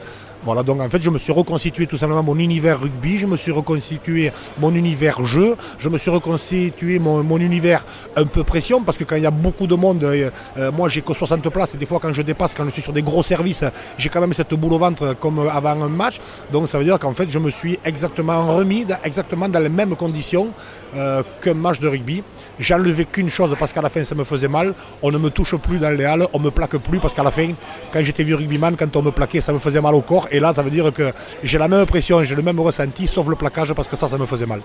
Voilà, 0.43 0.63
donc 0.63 0.81
en 0.81 0.89
fait, 0.89 1.01
je 1.03 1.09
me 1.11 1.19
suis 1.19 1.31
reconstitué 1.31 1.85
tout 1.85 1.97
simplement 1.97 2.23
mon 2.23 2.37
univers 2.39 2.79
rugby, 2.79 3.19
je 3.19 3.27
me 3.27 3.37
suis 3.37 3.51
reconstitué 3.51 4.31
mon 4.59 4.73
univers 4.73 5.23
jeu, 5.23 5.55
je 5.77 5.87
me 5.87 5.99
suis 5.99 6.09
reconstitué 6.09 6.97
mon, 6.97 7.37
univers 7.37 7.85
un 8.15 8.25
peu 8.25 8.43
pression, 8.43 8.81
parce 8.81 8.97
que 8.97 9.03
quand 9.03 9.15
il 9.17 9.21
y 9.21 9.27
a 9.27 9.31
beaucoup 9.31 9.67
de 9.67 9.75
monde, 9.75 10.03
euh, 10.03 10.31
euh, 10.57 10.71
moi 10.71 10.89
j'ai 10.89 11.03
que 11.03 11.13
60 11.13 11.47
places, 11.49 11.75
et 11.75 11.77
des 11.77 11.85
fois 11.85 11.99
quand 12.01 12.11
je 12.11 12.23
dépasse, 12.23 12.55
quand 12.55 12.65
je 12.65 12.71
suis 12.71 12.81
sur 12.81 12.91
des 12.91 13.03
gros 13.03 13.21
services, 13.21 13.63
j'ai 13.99 14.09
quand 14.09 14.19
même 14.19 14.33
cette 14.33 14.53
boule 14.55 14.73
au 14.73 14.79
ventre 14.79 15.15
comme 15.19 15.47
avant 15.47 15.79
un 15.79 15.89
match. 15.89 16.19
Donc 16.51 16.67
ça 16.67 16.79
veut 16.79 16.85
dire 16.85 16.97
qu'en 16.97 17.13
fait, 17.13 17.29
je 17.29 17.37
me 17.37 17.51
suis 17.51 17.77
exactement 17.85 18.55
remis, 18.55 18.85
exactement 19.03 19.47
dans 19.47 19.59
les 19.59 19.69
mêmes 19.69 19.95
conditions 19.95 20.49
euh, 20.95 21.21
qu'un 21.41 21.53
match 21.61 21.79
de 21.79 21.87
rugby. 21.87 22.23
Enlevé 22.71 23.05
qu'une 23.05 23.29
chose 23.29 23.53
parce 23.59 23.73
qu'à 23.73 23.81
la 23.81 23.89
fin 23.89 24.03
ça 24.05 24.15
me 24.15 24.23
faisait 24.23 24.47
mal. 24.47 24.73
On 25.01 25.11
ne 25.11 25.17
me 25.17 25.29
touche 25.29 25.55
plus 25.55 25.77
dans 25.77 25.89
les 25.89 26.05
halles, 26.05 26.25
on 26.33 26.39
me 26.39 26.51
plaque 26.51 26.77
plus 26.77 26.99
parce 26.99 27.13
qu'à 27.13 27.23
la 27.23 27.31
fin, 27.31 27.49
quand 27.91 28.03
j'étais 28.03 28.23
vieux 28.23 28.35
rugbyman, 28.35 28.75
quand 28.77 28.95
on 28.95 29.01
me 29.01 29.11
plaquait, 29.11 29.41
ça 29.41 29.51
me 29.51 29.59
faisait 29.59 29.81
mal 29.81 29.93
au 29.95 30.01
corps. 30.01 30.27
Et 30.31 30.39
là, 30.39 30.53
ça 30.53 30.63
veut 30.63 30.69
dire 30.69 30.91
que 30.93 31.11
j'ai 31.43 31.57
la 31.57 31.67
même 31.67 31.85
pression, 31.85 32.23
j'ai 32.23 32.35
le 32.35 32.41
même 32.41 32.59
ressenti, 32.59 33.07
sauf 33.07 33.27
le 33.27 33.35
plaquage 33.35 33.73
parce 33.73 33.87
que 33.87 33.95
ça, 33.95 34.07
ça 34.07 34.17
me 34.17 34.25
faisait 34.25 34.45
mal. 34.45 34.61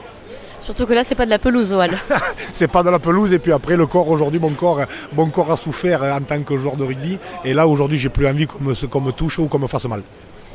Surtout 0.60 0.86
que 0.86 0.94
là, 0.94 1.04
c'est 1.04 1.14
pas 1.14 1.26
de 1.26 1.30
la 1.30 1.38
pelouse, 1.38 1.72
au 1.72 1.80
c'est 2.52 2.68
pas 2.68 2.82
de 2.82 2.90
la 2.90 2.98
pelouse. 2.98 3.32
Et 3.32 3.38
puis 3.38 3.52
après, 3.52 3.76
le 3.76 3.86
corps, 3.86 4.08
aujourd'hui, 4.08 4.40
mon 4.40 4.50
corps, 4.50 4.80
mon 5.14 5.28
corps 5.30 5.52
a 5.52 5.56
souffert 5.56 6.02
en 6.02 6.20
tant 6.20 6.42
que 6.42 6.56
joueur 6.56 6.76
de 6.76 6.84
rugby. 6.84 7.18
Et 7.44 7.54
là, 7.54 7.66
aujourd'hui, 7.66 7.98
j'ai 7.98 8.08
plus 8.08 8.26
envie 8.26 8.46
qu'on 8.46 9.00
me 9.00 9.12
touche 9.12 9.38
ou 9.38 9.46
qu'on 9.46 9.58
me 9.58 9.66
fasse 9.66 9.86
mal. 9.86 10.02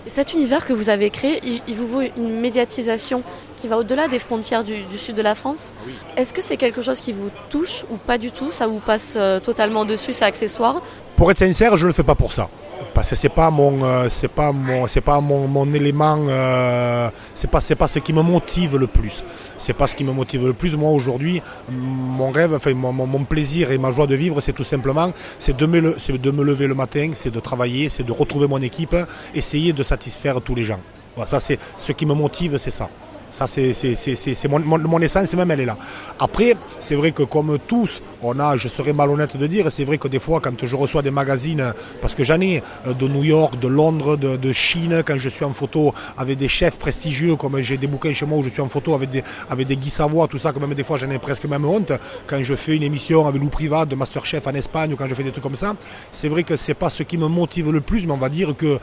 Cet 0.08 0.34
univers 0.34 0.66
que 0.66 0.74
vous 0.74 0.90
avez 0.90 1.10
créé, 1.10 1.42
il, 1.68 1.76
vous 1.76 1.88
vaut 1.88 2.02
une 2.02 2.40
médiatisation 2.40 3.22
qui 3.56 3.68
va 3.68 3.78
au-delà 3.78 4.08
des 4.08 4.18
frontières 4.18 4.64
du, 4.64 4.98
sud 4.98 5.16
de 5.16 5.22
la 5.22 5.36
France. 5.36 5.74
Est-ce 6.18 6.34
que 6.34 6.42
c'est 6.42 6.58
quelque 6.58 6.82
chose 6.82 7.00
qui 7.00 7.14
vous 7.14 7.30
touche 7.50 7.86
ou 7.92 7.98
pas 7.98 8.18
du 8.18 8.32
tout? 8.32 8.52
Ça 8.52 8.66
vous 8.66 8.80
passe 8.80 9.16
euh, 9.16 9.40
totalement 9.40 9.86
dessus, 9.86 10.14
c'est 10.14 10.26
accessoire? 10.26 10.82
Pour 11.22 11.30
être 11.30 11.38
sincère, 11.38 11.78
je 11.78 11.84
ne 11.84 11.90
le 11.90 11.94
fais 11.94 12.02
pas 12.02 12.16
pour 12.16 12.34
ça. 12.34 12.50
Parce 12.96 13.12
que 13.12 13.16
c'est 13.16 13.30
pas 13.30 13.52
euh, 13.56 14.08
c'est 14.10 14.28
pas 14.28 14.52
mon 14.52 14.88
c'est 14.88 15.02
pas 15.02 15.22
mon, 15.22 15.72
élément 15.72 16.18
euh, 16.28 17.12
c'est 17.36 17.48
pas 17.48 17.62
c'est 17.62 17.76
pas 17.76 17.88
ce 17.88 18.00
qui 18.00 18.12
me 18.12 18.24
motive 18.24 18.76
le 18.76 18.88
plus. 18.88 19.24
C'est 19.56 19.74
pas 19.74 19.86
ce 19.86 19.94
qui 19.96 20.04
me 20.04 20.14
motive 20.14 20.48
le 20.48 20.54
plus. 20.54 20.76
Moi 20.76 20.90
aujourd'hui 20.90 21.40
mon 21.70 22.32
rêve 22.32 22.56
enfin 22.56 22.74
mon, 22.74 23.24
plaisir 23.26 23.72
et 23.72 23.78
ma 23.78 23.92
joie 23.92 24.08
de 24.08 24.16
vivre 24.16 24.42
c'est 24.42 24.54
tout 24.54 24.64
simplement 24.64 25.14
c'est 25.38 25.56
de 25.56 25.68
me 25.68 25.96
c'est 26.00 26.20
de 26.20 26.32
me 26.32 26.44
lever 26.44 26.66
le 26.66 26.74
matin 26.74 27.12
c'est 27.14 27.30
de 27.30 27.40
travailler 27.40 27.90
c'est 27.90 28.04
de 28.04 28.12
retrouver 28.12 28.48
mon 28.48 28.60
équipe 28.64 28.96
essayer 29.36 29.74
de 29.74 29.84
satisfaire 29.84 30.42
tous 30.42 30.56
les 30.56 30.64
gens. 30.64 30.80
Voilà, 31.16 31.30
ça 31.30 31.40
c'est 31.40 31.60
ce 31.78 31.92
qui 31.92 32.08
me 32.08 32.16
motive 32.16 32.58
c'est 32.58 32.72
ça 32.72 32.90
ça, 33.32 33.48
c'est 33.48 34.48
mon, 34.50 34.60
mon, 34.60 35.00
essence, 35.00 35.34
même 35.36 35.52
elle 35.52 35.62
est 35.62 35.66
là. 35.66 35.78
Après, 36.20 36.56
c'est 36.80 36.96
vrai 36.96 37.12
que 37.12 37.24
comme 37.24 37.58
tous, 37.68 38.02
on 38.22 38.40
a, 38.40 38.58
je 38.58 38.68
serais 38.68 38.94
malhonnête 38.94 39.38
de 39.38 39.48
dire, 39.48 39.72
c'est 39.72 39.84
vrai 39.84 39.98
que 39.98 40.08
des 40.08 40.20
fois, 40.20 40.40
quand 40.42 40.66
je 40.66 40.76
reçois 40.76 41.02
des 41.02 41.12
magazines, 41.12 41.74
parce 42.02 42.14
que 42.14 42.24
j'en 42.24 42.40
ai 42.42 42.62
euh, 42.88 42.94
de 42.94 43.08
New 43.08 43.24
York, 43.24 43.60
de 43.60 43.68
Londres, 43.68 44.18
de, 44.18 44.54
Chine, 44.54 45.02
quand 45.06 45.18
je 45.18 45.30
suis 45.30 45.46
en 45.46 45.54
photo 45.54 45.94
avec 46.18 46.38
des 46.38 46.50
chefs 46.50 46.78
prestigieux, 46.78 47.36
comme 47.36 47.60
j'ai 47.62 47.78
des 47.78 47.88
bouquins 47.88 48.12
chez 48.14 48.26
moi 48.26 48.38
où 48.38 48.44
je 48.44 48.50
suis 48.50 48.62
en 48.62 48.68
photo 48.68 48.94
avec 48.94 49.10
des, 49.10 49.24
avec 49.50 49.66
des 49.66 49.78
Guy 49.78 49.90
Savoie, 49.90 50.28
tout 50.28 50.38
ça, 50.38 50.52
que 50.52 50.60
même 50.60 50.74
des 50.74 50.84
fois 50.84 50.98
j'en 50.98 51.10
ai 51.10 51.20
presque 51.20 51.46
même 51.46 51.66
honte, 51.66 51.94
quand 52.28 52.44
je 52.44 52.54
fais 52.56 52.76
une 52.76 52.84
émission 52.84 53.28
avec 53.28 53.42
Lou 53.42 53.48
Privat 53.50 53.86
de 53.86 53.96
Masterchef 53.96 54.46
en 54.48 54.54
Espagne, 54.54 54.94
ou 54.94 54.96
quand 54.98 55.08
je 55.08 55.16
fais 55.16 55.24
des 55.24 55.32
trucs 55.32 55.44
comme 55.44 55.56
ça, 55.56 55.76
c'est 56.12 56.28
vrai 56.28 56.44
que 56.44 56.58
c'est 56.58 56.74
pas 56.74 56.90
ce 56.90 57.04
qui 57.04 57.18
me 57.18 57.28
motive 57.28 57.72
le 57.72 57.82
plus, 57.82 58.06
mais 58.06 58.12
on 58.12 58.18
va 58.18 58.30
dire 58.30 58.56
que 58.58 58.78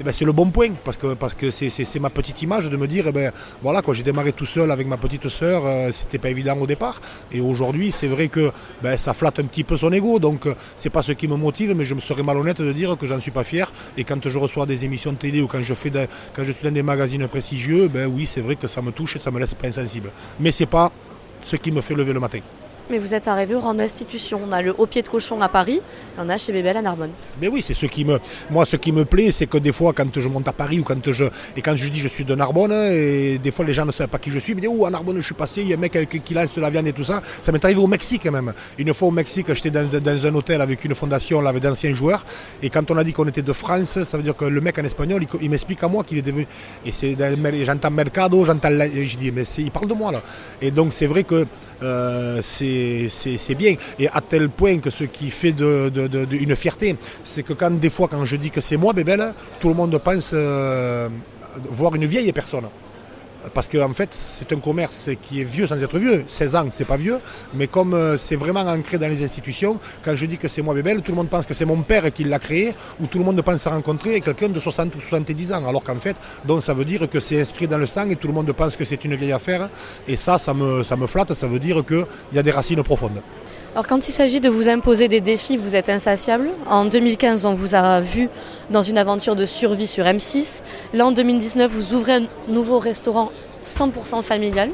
eh 0.00 0.02
ben, 0.02 0.12
c'est 0.14 0.24
le 0.24 0.32
bon 0.32 0.50
point, 0.50 0.70
parce 0.82 0.96
que 0.96 1.12
parce 1.12 1.34
que 1.34 1.50
c'est 1.50 2.00
ma 2.00 2.08
petite 2.08 2.40
image 2.40 2.70
de 2.70 2.76
me 2.78 2.88
dire, 2.88 3.04
eh 3.08 3.12
ben, 3.12 3.30
voilà, 3.60 3.82
quoi, 3.82 3.92
j'ai 3.92 4.02
démarré 4.02 4.32
tout 4.32 4.46
seul 4.46 4.70
avec 4.70 4.86
ma 4.86 4.96
petite 4.96 5.28
sœur, 5.28 5.66
euh, 5.66 5.90
c'était 5.92 6.16
pas 6.16 6.30
évident 6.30 6.56
au 6.56 6.66
départ. 6.66 6.98
Et 7.30 7.42
aujourd'hui, 7.42 7.92
c'est 7.92 8.06
vrai 8.06 8.28
que 8.28 8.50
ben, 8.82 8.96
ça 8.96 9.12
flatte 9.12 9.40
un 9.40 9.44
petit 9.44 9.62
peu 9.62 9.76
son 9.76 9.92
ego, 9.92 10.18
donc 10.18 10.46
euh, 10.46 10.54
c'est 10.78 10.88
pas 10.88 11.02
ce 11.02 11.12
qui 11.12 11.28
me 11.28 11.36
motive, 11.36 11.74
mais 11.76 11.84
je 11.84 11.94
me 11.94 12.00
serais 12.00 12.22
malhonnête 12.22 12.62
de 12.62 12.72
dire 12.72 12.96
que 12.96 13.06
j'en 13.06 13.20
suis 13.20 13.30
pas 13.30 13.44
fier. 13.44 13.70
Et 13.98 14.04
quand 14.04 14.26
je 14.26 14.38
reçois 14.38 14.64
des 14.64 14.86
émissions 14.86 15.12
de 15.12 15.18
télé 15.18 15.42
ou 15.42 15.46
quand 15.46 15.62
je, 15.62 15.74
fais 15.74 15.90
quand 15.90 16.44
je 16.44 16.52
suis 16.52 16.64
dans 16.64 16.72
des 16.72 16.82
magazines 16.82 17.28
prestigieux, 17.28 17.88
ben 17.88 18.06
oui, 18.06 18.24
c'est 18.24 18.40
vrai 18.40 18.56
que 18.56 18.68
ça 18.68 18.80
me 18.80 18.92
touche 18.92 19.16
et 19.16 19.18
ça 19.18 19.30
me 19.30 19.38
laisse 19.38 19.52
pas 19.52 19.68
insensible. 19.68 20.12
Mais 20.38 20.50
c'est 20.50 20.64
pas 20.64 20.90
ce 21.40 21.56
qui 21.56 21.72
me 21.72 21.82
fait 21.82 21.94
lever 21.94 22.14
le 22.14 22.20
matin. 22.20 22.40
Mais 22.90 22.98
vous 22.98 23.14
êtes 23.14 23.28
arrivé 23.28 23.54
au 23.54 23.60
rang 23.60 23.74
d'institution. 23.74 24.40
On 24.44 24.50
a 24.50 24.62
le 24.62 24.74
haut 24.76 24.86
pied 24.86 25.02
de 25.02 25.08
cochon 25.08 25.40
à 25.42 25.48
Paris 25.48 25.76
et 25.76 26.18
on 26.18 26.28
a 26.28 26.36
chez 26.38 26.52
Bébel 26.52 26.76
à 26.76 26.82
Narbonne. 26.82 27.12
Mais 27.40 27.46
oui, 27.46 27.62
c'est 27.62 27.72
ce 27.72 27.86
qui 27.86 28.04
me. 28.04 28.18
Moi, 28.50 28.66
ce 28.66 28.74
qui 28.74 28.90
me 28.90 29.04
plaît, 29.04 29.30
c'est 29.30 29.46
que 29.46 29.58
des 29.58 29.70
fois, 29.70 29.92
quand 29.92 30.08
je 30.18 30.28
monte 30.28 30.48
à 30.48 30.52
Paris 30.52 30.80
ou 30.80 30.82
quand 30.82 31.12
je. 31.12 31.24
Et 31.56 31.62
quand 31.62 31.76
je 31.76 31.88
dis 31.88 32.00
je 32.00 32.08
suis 32.08 32.24
de 32.24 32.34
Narbonne, 32.34 32.72
et 32.72 33.38
des 33.38 33.52
fois 33.52 33.64
les 33.64 33.74
gens 33.74 33.86
ne 33.86 33.92
savent 33.92 34.08
pas 34.08 34.18
qui 34.18 34.32
je 34.32 34.40
suis, 34.40 34.56
mais 34.56 34.62
disent 34.62 34.70
Oh, 34.76 34.86
à 34.86 34.90
Narbonne, 34.90 35.16
je 35.18 35.24
suis 35.24 35.34
passé, 35.34 35.60
il 35.62 35.68
y 35.68 35.72
a 35.72 35.76
un 35.76 35.78
mec 35.78 35.96
qui 36.24 36.34
lance 36.34 36.52
de 36.52 36.60
la 36.60 36.68
viande 36.68 36.88
et 36.88 36.92
tout 36.92 37.04
ça. 37.04 37.22
Ça 37.42 37.52
m'est 37.52 37.64
arrivé 37.64 37.80
au 37.80 37.86
Mexique 37.86 38.26
même. 38.26 38.52
Une 38.76 38.92
fois 38.92 39.06
au 39.06 39.12
Mexique, 39.12 39.52
j'étais 39.54 39.70
dans, 39.70 40.26
un 40.26 40.34
hôtel 40.34 40.60
avec 40.60 40.84
une 40.84 40.96
fondation 40.96 41.40
là, 41.40 41.50
avec 41.50 41.62
d'anciens 41.62 41.94
joueurs. 41.94 42.24
Et 42.60 42.70
quand 42.70 42.90
on 42.90 42.96
a 42.96 43.04
dit 43.04 43.12
qu'on 43.12 43.28
était 43.28 43.42
de 43.42 43.52
France, 43.52 44.02
ça 44.02 44.16
veut 44.16 44.24
dire 44.24 44.34
que 44.34 44.46
le 44.46 44.60
mec 44.60 44.76
en 44.80 44.84
espagnol, 44.84 45.24
il, 45.40 45.48
m'explique 45.48 45.82
à 45.84 45.88
moi 45.88 46.02
qu'il 46.02 46.18
est 46.18 46.22
devenu. 46.22 46.44
Et 46.84 46.90
c'est 46.90 47.16
j'entends 47.64 47.90
Mercado, 47.92 48.44
j'entends. 48.44 48.70
Je 48.70 49.16
dis, 49.16 49.30
mais 49.30 49.44
il 49.58 49.70
parle 49.70 49.86
de 49.86 49.94
moi 49.94 50.10
là. 50.10 50.22
Et 50.60 50.72
donc, 50.72 50.92
c'est 50.92 51.06
vrai 51.06 51.22
que 51.22 51.46
euh, 51.82 52.40
c'est 52.42 52.79
bien. 53.56 53.74
Et 53.98 54.08
à 54.08 54.20
tel 54.20 54.48
point 54.48 54.78
que 54.78 54.90
ce 54.90 55.04
qui 55.04 55.30
fait 55.30 55.52
de, 55.52 55.90
une 56.32 56.56
fierté, 56.56 56.96
c'est 57.24 57.42
que 57.42 57.52
quand 57.52 57.70
des 57.70 57.90
fois, 57.90 58.08
quand 58.08 58.24
je 58.24 58.36
dis 58.36 58.50
que 58.50 58.60
c'est 58.60 58.76
moi, 58.76 58.92
Bébel, 58.92 59.32
tout 59.60 59.68
le 59.68 59.74
monde 59.74 59.98
pense 59.98 60.30
euh, 60.32 61.08
voir 61.70 61.94
une 61.94 62.06
vieille 62.06 62.32
personne 62.32 62.66
parce 63.54 63.68
qu'en 63.68 63.92
fait, 63.92 64.12
c'est 64.12 64.52
un 64.52 64.60
commerce 64.60 65.10
qui 65.22 65.40
est 65.40 65.44
vieux 65.44 65.66
sans 65.66 65.82
être 65.82 65.98
vieux. 65.98 66.24
16 66.26 66.56
ans, 66.56 66.66
c'est 66.70 66.84
pas 66.84 66.96
vieux, 66.96 67.18
mais 67.54 67.66
comme 67.66 67.94
euh, 67.94 68.16
c'est 68.16 68.36
vraiment 68.36 68.60
ancré 68.60 68.98
dans 68.98 69.08
les 69.08 69.24
institutions, 69.24 69.78
quand 70.04 70.14
je 70.14 70.26
dis 70.26 70.38
que 70.38 70.48
c'est 70.48 70.62
moi 70.62 70.74
Bébel, 70.74 71.02
tout 71.02 71.12
le 71.12 71.16
monde 71.16 71.28
pense 71.28 71.46
que 71.46 71.54
c'est 71.54 71.64
mon 71.64 71.82
père 71.82 72.12
qui 72.12 72.24
l'a 72.24 72.38
créé, 72.38 72.72
ou 73.00 73.06
tout 73.06 73.18
le 73.18 73.24
monde 73.24 73.40
pense 73.42 73.66
à 73.66 73.70
rencontrer 73.70 74.20
quelqu'un 74.20 74.48
de 74.48 74.60
60 74.60 74.94
ou 74.96 75.00
70 75.00 75.52
ans, 75.52 75.68
alors 75.68 75.84
qu'en 75.84 75.96
fait, 75.96 76.16
donc 76.44 76.62
ça 76.62 76.74
veut 76.74 76.84
dire 76.84 77.08
que 77.08 77.20
c'est 77.20 77.40
inscrit 77.40 77.68
dans 77.68 77.78
le 77.78 77.86
sang 77.86 78.08
et 78.08 78.16
tout 78.16 78.28
le 78.28 78.34
monde 78.34 78.52
pense 78.52 78.76
que 78.76 78.84
c'est 78.84 79.04
une 79.04 79.14
vieille 79.14 79.32
affaire. 79.32 79.68
Et 80.06 80.16
ça, 80.16 80.38
ça 80.38 80.54
me 80.54 81.06
flatte, 81.06 81.34
ça 81.34 81.46
veut 81.46 81.58
dire 81.58 81.84
qu'il 81.86 82.06
y 82.32 82.38
a 82.38 82.42
des 82.42 82.50
racines 82.50 82.82
profondes. 82.82 83.20
Alors 83.72 83.86
quand 83.86 84.08
il 84.08 84.12
s'agit 84.12 84.40
de 84.40 84.48
vous 84.48 84.68
imposer 84.68 85.06
des 85.06 85.20
défis, 85.20 85.56
vous 85.56 85.76
êtes 85.76 85.88
insatiable. 85.90 86.48
En 86.68 86.86
2015, 86.86 87.46
on 87.46 87.54
vous 87.54 87.76
a 87.76 88.00
vu 88.00 88.28
dans 88.68 88.82
une 88.82 88.98
aventure 88.98 89.36
de 89.36 89.46
survie 89.46 89.86
sur 89.86 90.06
M6. 90.06 90.62
Là, 90.92 91.06
en 91.06 91.12
2019, 91.12 91.70
vous 91.70 91.94
ouvrez 91.94 92.14
un 92.14 92.22
nouveau 92.48 92.80
restaurant 92.80 93.30
100% 93.64 94.24
familial. 94.24 94.70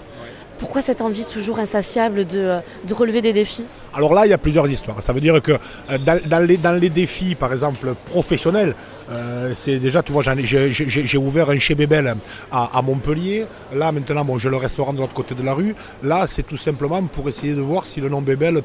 Pourquoi 0.56 0.80
cette 0.80 1.02
envie 1.02 1.26
toujours 1.26 1.58
insatiable 1.58 2.26
de, 2.26 2.60
relever 2.94 3.20
des 3.20 3.34
défis? 3.34 3.66
Alors 3.92 4.14
là, 4.14 4.24
il 4.24 4.30
y 4.30 4.32
a 4.32 4.38
plusieurs 4.38 4.66
histoires. 4.66 5.02
Ça 5.02 5.12
veut 5.12 5.20
dire 5.20 5.42
que 5.42 5.52
euh, 5.52 5.98
dans, 5.98 6.46
les, 6.46 6.56
dans 6.56 6.72
les 6.72 6.88
défis, 6.88 7.34
par 7.34 7.52
exemple, 7.52 7.92
professionnels, 8.06 8.74
euh, 9.10 9.52
c'est 9.54 9.78
déjà, 9.78 10.02
tu 10.02 10.12
vois, 10.12 10.22
j'ai 10.22 11.18
ouvert 11.18 11.50
un 11.50 11.58
chez 11.58 11.74
Bébel 11.74 12.14
à, 12.50 12.82
Montpellier. 12.82 13.46
Là, 13.74 13.92
maintenant, 13.92 14.24
bon, 14.24 14.38
j'ai 14.38 14.48
le 14.48 14.56
restaurant 14.56 14.92
de 14.92 14.98
l'autre 14.98 15.14
côté 15.14 15.34
de 15.34 15.42
la 15.42 15.54
rue. 15.54 15.74
Là, 16.02 16.26
c'est 16.26 16.42
tout 16.46 16.56
simplement 16.56 17.02
pour 17.04 17.28
essayer 17.28 17.54
de 17.54 17.60
voir 17.60 17.86
si 17.86 18.00
le 18.00 18.08
nom 18.08 18.22
Bébel 18.22 18.62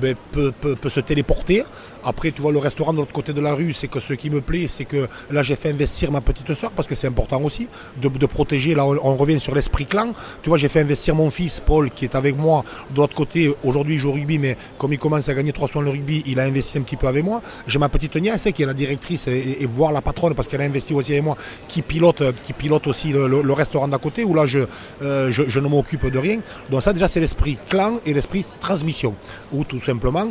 ben, 0.00 0.14
peut, 0.32 0.52
peut, 0.60 0.74
peut, 0.74 0.90
se 0.90 1.00
téléporter. 1.00 1.62
Après, 2.04 2.30
tu 2.30 2.42
vois, 2.42 2.52
le 2.52 2.58
restaurant 2.58 2.92
de 2.92 2.98
l'autre 2.98 3.12
côté 3.12 3.32
de 3.32 3.40
la 3.40 3.54
rue, 3.54 3.72
c'est 3.72 3.88
que 3.88 4.00
ce 4.00 4.12
qui 4.12 4.30
me 4.30 4.40
plaît, 4.40 4.66
c'est 4.68 4.84
que 4.84 5.08
là, 5.30 5.42
j'ai 5.42 5.56
fait 5.56 5.70
investir 5.70 6.10
ma 6.12 6.20
petite 6.20 6.52
soeur 6.54 6.70
parce 6.72 6.88
que 6.88 6.94
c'est 6.94 7.06
important 7.06 7.40
aussi 7.42 7.68
de, 8.00 8.08
de, 8.08 8.26
protéger. 8.26 8.74
Là, 8.74 8.86
on, 8.86 9.16
revient 9.16 9.40
sur 9.40 9.54
l'esprit 9.54 9.86
clan. 9.86 10.12
Tu 10.42 10.48
vois, 10.48 10.58
j'ai 10.58 10.68
fait 10.68 10.80
investir 10.80 11.14
mon 11.14 11.30
fils, 11.30 11.60
Paul, 11.60 11.90
qui 11.90 12.04
est 12.04 12.14
avec 12.14 12.36
moi 12.36 12.64
de 12.90 12.96
l'autre 12.96 13.14
côté. 13.14 13.54
Aujourd'hui, 13.64 13.94
il 13.94 13.98
joue 13.98 14.10
au 14.10 14.12
rugby, 14.12 14.38
mais 14.38 14.56
comme 14.78 14.92
il 14.92 14.98
commence 14.98 15.28
à 15.28 15.34
gagner 15.34 15.52
300 15.52 15.80
le 15.80 15.90
rugby, 15.90 16.22
il 16.26 16.38
a 16.40 16.44
investi 16.44 16.78
un 16.78 16.82
petit 16.82 16.96
peu 16.96 17.06
avec 17.06 17.24
moi. 17.24 17.42
J'ai 17.66 17.78
ma 17.78 17.88
petite 17.88 18.16
nièce 18.16 18.48
qui 18.54 18.62
est 18.62 18.66
la 18.66 18.74
directrice 18.74 19.28
et 19.28 19.66
voir 19.78 19.92
la 19.92 20.02
patronne 20.02 20.34
parce 20.34 20.48
qu'elle 20.48 20.60
a 20.60 20.64
investi 20.64 20.92
aussi 20.92 21.12
avec 21.12 21.24
moi, 21.24 21.36
qui 21.68 21.80
pilote, 21.82 22.22
qui 22.44 22.52
pilote 22.52 22.86
aussi 22.86 23.12
le, 23.12 23.52
restaurant 23.52 23.88
d'à 23.88 23.98
côté 23.98 24.24
où 24.24 24.34
là 24.34 24.44
euh, 24.44 25.30
je, 25.30 25.42
je, 25.48 25.60
ne 25.60 25.68
m'occupe 25.68 26.06
de 26.06 26.18
rien. 26.18 26.40
Donc 26.70 26.82
ça 26.82 26.92
déjà 26.92 27.08
c'est 27.08 27.20
l'esprit 27.20 27.58
clan 27.70 27.94
et 28.04 28.12
l'esprit 28.12 28.44
transmission. 28.60 29.14
Ou 29.52 29.64
tout 29.64 29.80
simplement 29.80 30.28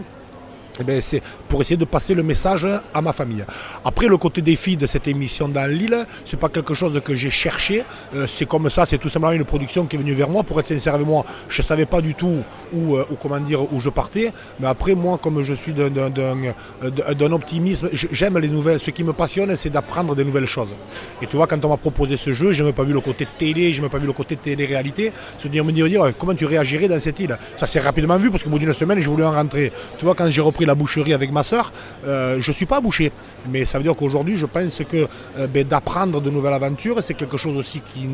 eh 0.80 0.84
ben, 0.84 1.02
c'est 1.02 1.22
pour 1.48 1.62
essayer 1.62 1.78
de 1.78 1.86
passer 1.86 2.14
le 2.14 2.24
message 2.24 2.68
à 2.94 3.02
ma 3.02 3.14
famille. 3.14 3.46
Après, 3.84 4.08
le 4.08 4.18
côté 4.18 4.42
défi 4.42 4.78
de 4.78 4.86
cette 4.86 5.08
émission 5.08 5.48
dans 5.48 5.70
l'île, 5.70 6.06
c'est 6.26 6.40
pas 6.40 6.50
quelque 6.50 6.74
chose 6.74 7.00
que 7.04 7.16
j'ai 7.16 7.30
cherché. 7.30 7.84
Euh, 8.16 8.26
c'est 8.28 8.46
comme 8.46 8.70
ça, 8.70 8.86
c'est 8.88 8.98
tout 8.98 9.10
simplement 9.10 9.34
une 9.34 9.46
production 9.46 9.86
qui 9.86 9.96
est 9.96 10.00
venue 10.00 10.14
vers 10.14 10.30
moi. 10.30 10.44
Pour 10.44 10.60
être 10.60 10.68
sincère 10.68 10.96
avec 10.96 11.08
moi, 11.08 11.26
je 11.50 11.62
savais 11.62 11.86
pas 11.86 12.02
du 12.02 12.14
tout 12.14 12.44
où, 12.74 12.96
euh, 12.96 13.06
comment 13.22 13.40
dire, 13.40 13.72
où 13.74 13.80
je 13.80 13.90
partais. 13.90 14.32
Mais 14.60 14.68
après, 14.68 14.96
moi, 14.96 15.18
comme 15.18 15.42
je 15.44 15.54
suis 15.54 15.74
d'un 15.74 17.32
optimisme, 17.32 17.90
j'aime 17.94 18.38
les 18.38 18.50
nouvelles. 18.50 18.80
Ce 18.80 18.92
qui 18.92 19.04
me 19.04 19.14
passionne, 19.14 19.56
c'est 19.58 19.70
d'apprendre 19.70 20.16
des 20.16 20.24
nouvelles 20.24 20.46
choses. 20.46 20.76
Et 21.22 21.28
tu 21.28 21.38
vois, 21.38 21.48
quand 21.48 21.64
on 21.66 21.70
m'a 21.70 21.78
proposé 21.78 22.18
ce 22.18 22.34
jeu, 22.34 22.52
je 22.52 22.64
n'ai 22.64 22.74
pas 22.74 22.84
vu 22.84 22.94
le 22.94 23.02
côté 23.02 23.28
télé, 23.38 23.74
je 23.74 23.82
n'ai 23.82 23.90
pas 23.90 23.98
vu 23.98 24.08
le 24.08 24.14
côté 24.14 24.36
télé-réalité. 24.36 25.12
Se 25.38 25.48
dire, 25.48 25.66
me 25.66 25.72
dire, 25.72 26.14
comment 26.18 26.36
tu 26.36 26.46
réagirais 26.46 26.88
dans 26.88 27.00
cette 27.00 27.20
île? 27.20 27.38
Ça 27.56 27.66
s'est 27.66 27.80
rapidement 27.80 28.18
vu 28.18 28.30
parce 28.30 28.44
qu'au 28.44 28.50
bout 28.50 28.60
d'une 28.60 28.74
semaine, 28.74 29.00
j'ai 29.00 29.08
voulu 29.08 29.24
en 29.24 29.32
rentrer. 29.32 29.72
Tu 29.98 30.06
vois, 30.06 30.14
quand 30.14 30.30
j'ai 30.30 30.42
repris 30.42 30.66
la 30.68 30.76
boucherie 30.76 31.14
avec 31.14 31.32
ma 31.32 31.44
soeur, 31.44 31.72
euh, 32.06 32.40
je 32.40 32.50
ne 32.50 32.54
suis 32.54 32.66
pas 32.66 32.80
bouché. 32.80 33.12
Mais 33.50 33.66
ça 33.66 33.78
veut 33.78 33.84
dire 33.84 33.96
qu'aujourd'hui, 33.96 34.36
je 34.38 34.46
pense 34.46 34.80
que 34.88 35.08
euh, 35.40 35.48
ben, 35.48 35.66
d'apprendre 35.66 36.22
de 36.22 36.30
nouvelles 36.30 36.54
aventures, 36.54 37.02
c'est 37.02 37.16
quelque 37.16 37.38
chose 37.38 37.56
aussi 37.58 37.82
qui, 37.82 38.08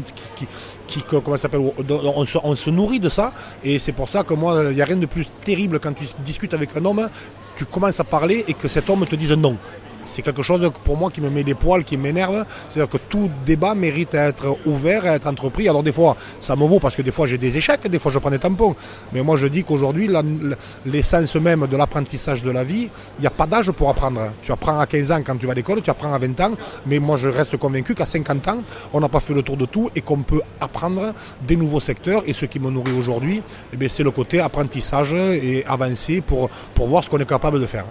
qui, 0.87 1.03
comment 1.03 1.37
s'appelle, 1.37 1.61
on 1.89 2.25
se, 2.25 2.37
on 2.43 2.55
se 2.55 2.69
nourrit 2.69 2.99
de 2.99 3.09
ça. 3.09 3.33
Et 3.63 3.79
c'est 3.79 3.91
pour 3.91 4.09
ça 4.09 4.23
que 4.23 4.33
moi, 4.33 4.65
il 4.69 4.75
n'y 4.75 4.81
a 4.81 4.85
rien 4.85 4.95
de 4.95 5.05
plus 5.05 5.27
terrible 5.43 5.79
quand 5.79 5.93
tu 5.93 6.05
discutes 6.23 6.53
avec 6.53 6.69
un 6.77 6.85
homme, 6.85 7.09
tu 7.57 7.65
commences 7.65 7.99
à 7.99 8.03
parler 8.03 8.45
et 8.47 8.53
que 8.53 8.67
cet 8.67 8.89
homme 8.89 9.05
te 9.05 9.15
dise 9.15 9.31
non 9.33 9.57
c'est 10.05 10.21
quelque 10.21 10.41
chose 10.41 10.69
pour 10.83 10.97
moi 10.97 11.09
qui 11.11 11.21
me 11.21 11.29
met 11.29 11.43
des 11.43 11.55
poils, 11.55 11.83
qui 11.83 11.97
m'énerve. 11.97 12.45
C'est-à-dire 12.67 12.89
que 12.89 12.97
tout 13.09 13.29
débat 13.45 13.75
mérite 13.75 14.15
à 14.15 14.27
être 14.29 14.57
ouvert, 14.65 15.05
à 15.05 15.15
être 15.15 15.27
entrepris. 15.27 15.69
Alors 15.69 15.83
des 15.83 15.91
fois, 15.91 16.15
ça 16.39 16.55
me 16.55 16.65
vaut 16.65 16.79
parce 16.79 16.95
que 16.95 17.01
des 17.01 17.11
fois 17.11 17.27
j'ai 17.27 17.37
des 17.37 17.57
échecs, 17.57 17.87
des 17.87 17.99
fois 17.99 18.11
je 18.11 18.19
prends 18.19 18.31
des 18.31 18.39
tampons. 18.39 18.75
Mais 19.11 19.21
moi 19.21 19.37
je 19.37 19.47
dis 19.47 19.63
qu'aujourd'hui, 19.63 20.09
l'essence 20.85 21.35
même 21.35 21.67
de 21.67 21.77
l'apprentissage 21.77 22.43
de 22.43 22.51
la 22.51 22.63
vie, 22.63 22.89
il 23.17 23.21
n'y 23.21 23.27
a 23.27 23.31
pas 23.31 23.45
d'âge 23.45 23.71
pour 23.71 23.89
apprendre. 23.89 24.31
Tu 24.41 24.51
apprends 24.51 24.79
à 24.79 24.85
15 24.85 25.11
ans 25.11 25.21
quand 25.25 25.37
tu 25.37 25.45
vas 25.45 25.53
à 25.53 25.55
l'école, 25.55 25.81
tu 25.81 25.89
apprends 25.89 26.13
à 26.13 26.17
20 26.17 26.39
ans. 26.41 26.51
Mais 26.85 26.99
moi 26.99 27.17
je 27.17 27.29
reste 27.29 27.57
convaincu 27.57 27.95
qu'à 27.95 28.05
50 28.05 28.47
ans, 28.47 28.57
on 28.93 28.99
n'a 28.99 29.09
pas 29.09 29.19
fait 29.19 29.33
le 29.33 29.41
tour 29.41 29.57
de 29.57 29.65
tout 29.65 29.89
et 29.95 30.01
qu'on 30.01 30.21
peut 30.21 30.41
apprendre 30.59 31.13
des 31.41 31.55
nouveaux 31.55 31.79
secteurs. 31.79 32.23
Et 32.25 32.33
ce 32.33 32.45
qui 32.45 32.59
me 32.59 32.69
nourrit 32.69 32.93
aujourd'hui, 32.97 33.41
eh 33.79 33.89
c'est 33.89 34.03
le 34.03 34.11
côté 34.11 34.39
apprentissage 34.39 35.13
et 35.13 35.65
avancer 35.65 36.21
pour, 36.21 36.49
pour 36.73 36.87
voir 36.87 37.03
ce 37.03 37.09
qu'on 37.09 37.19
est 37.19 37.29
capable 37.29 37.59
de 37.59 37.65
faire. 37.65 37.85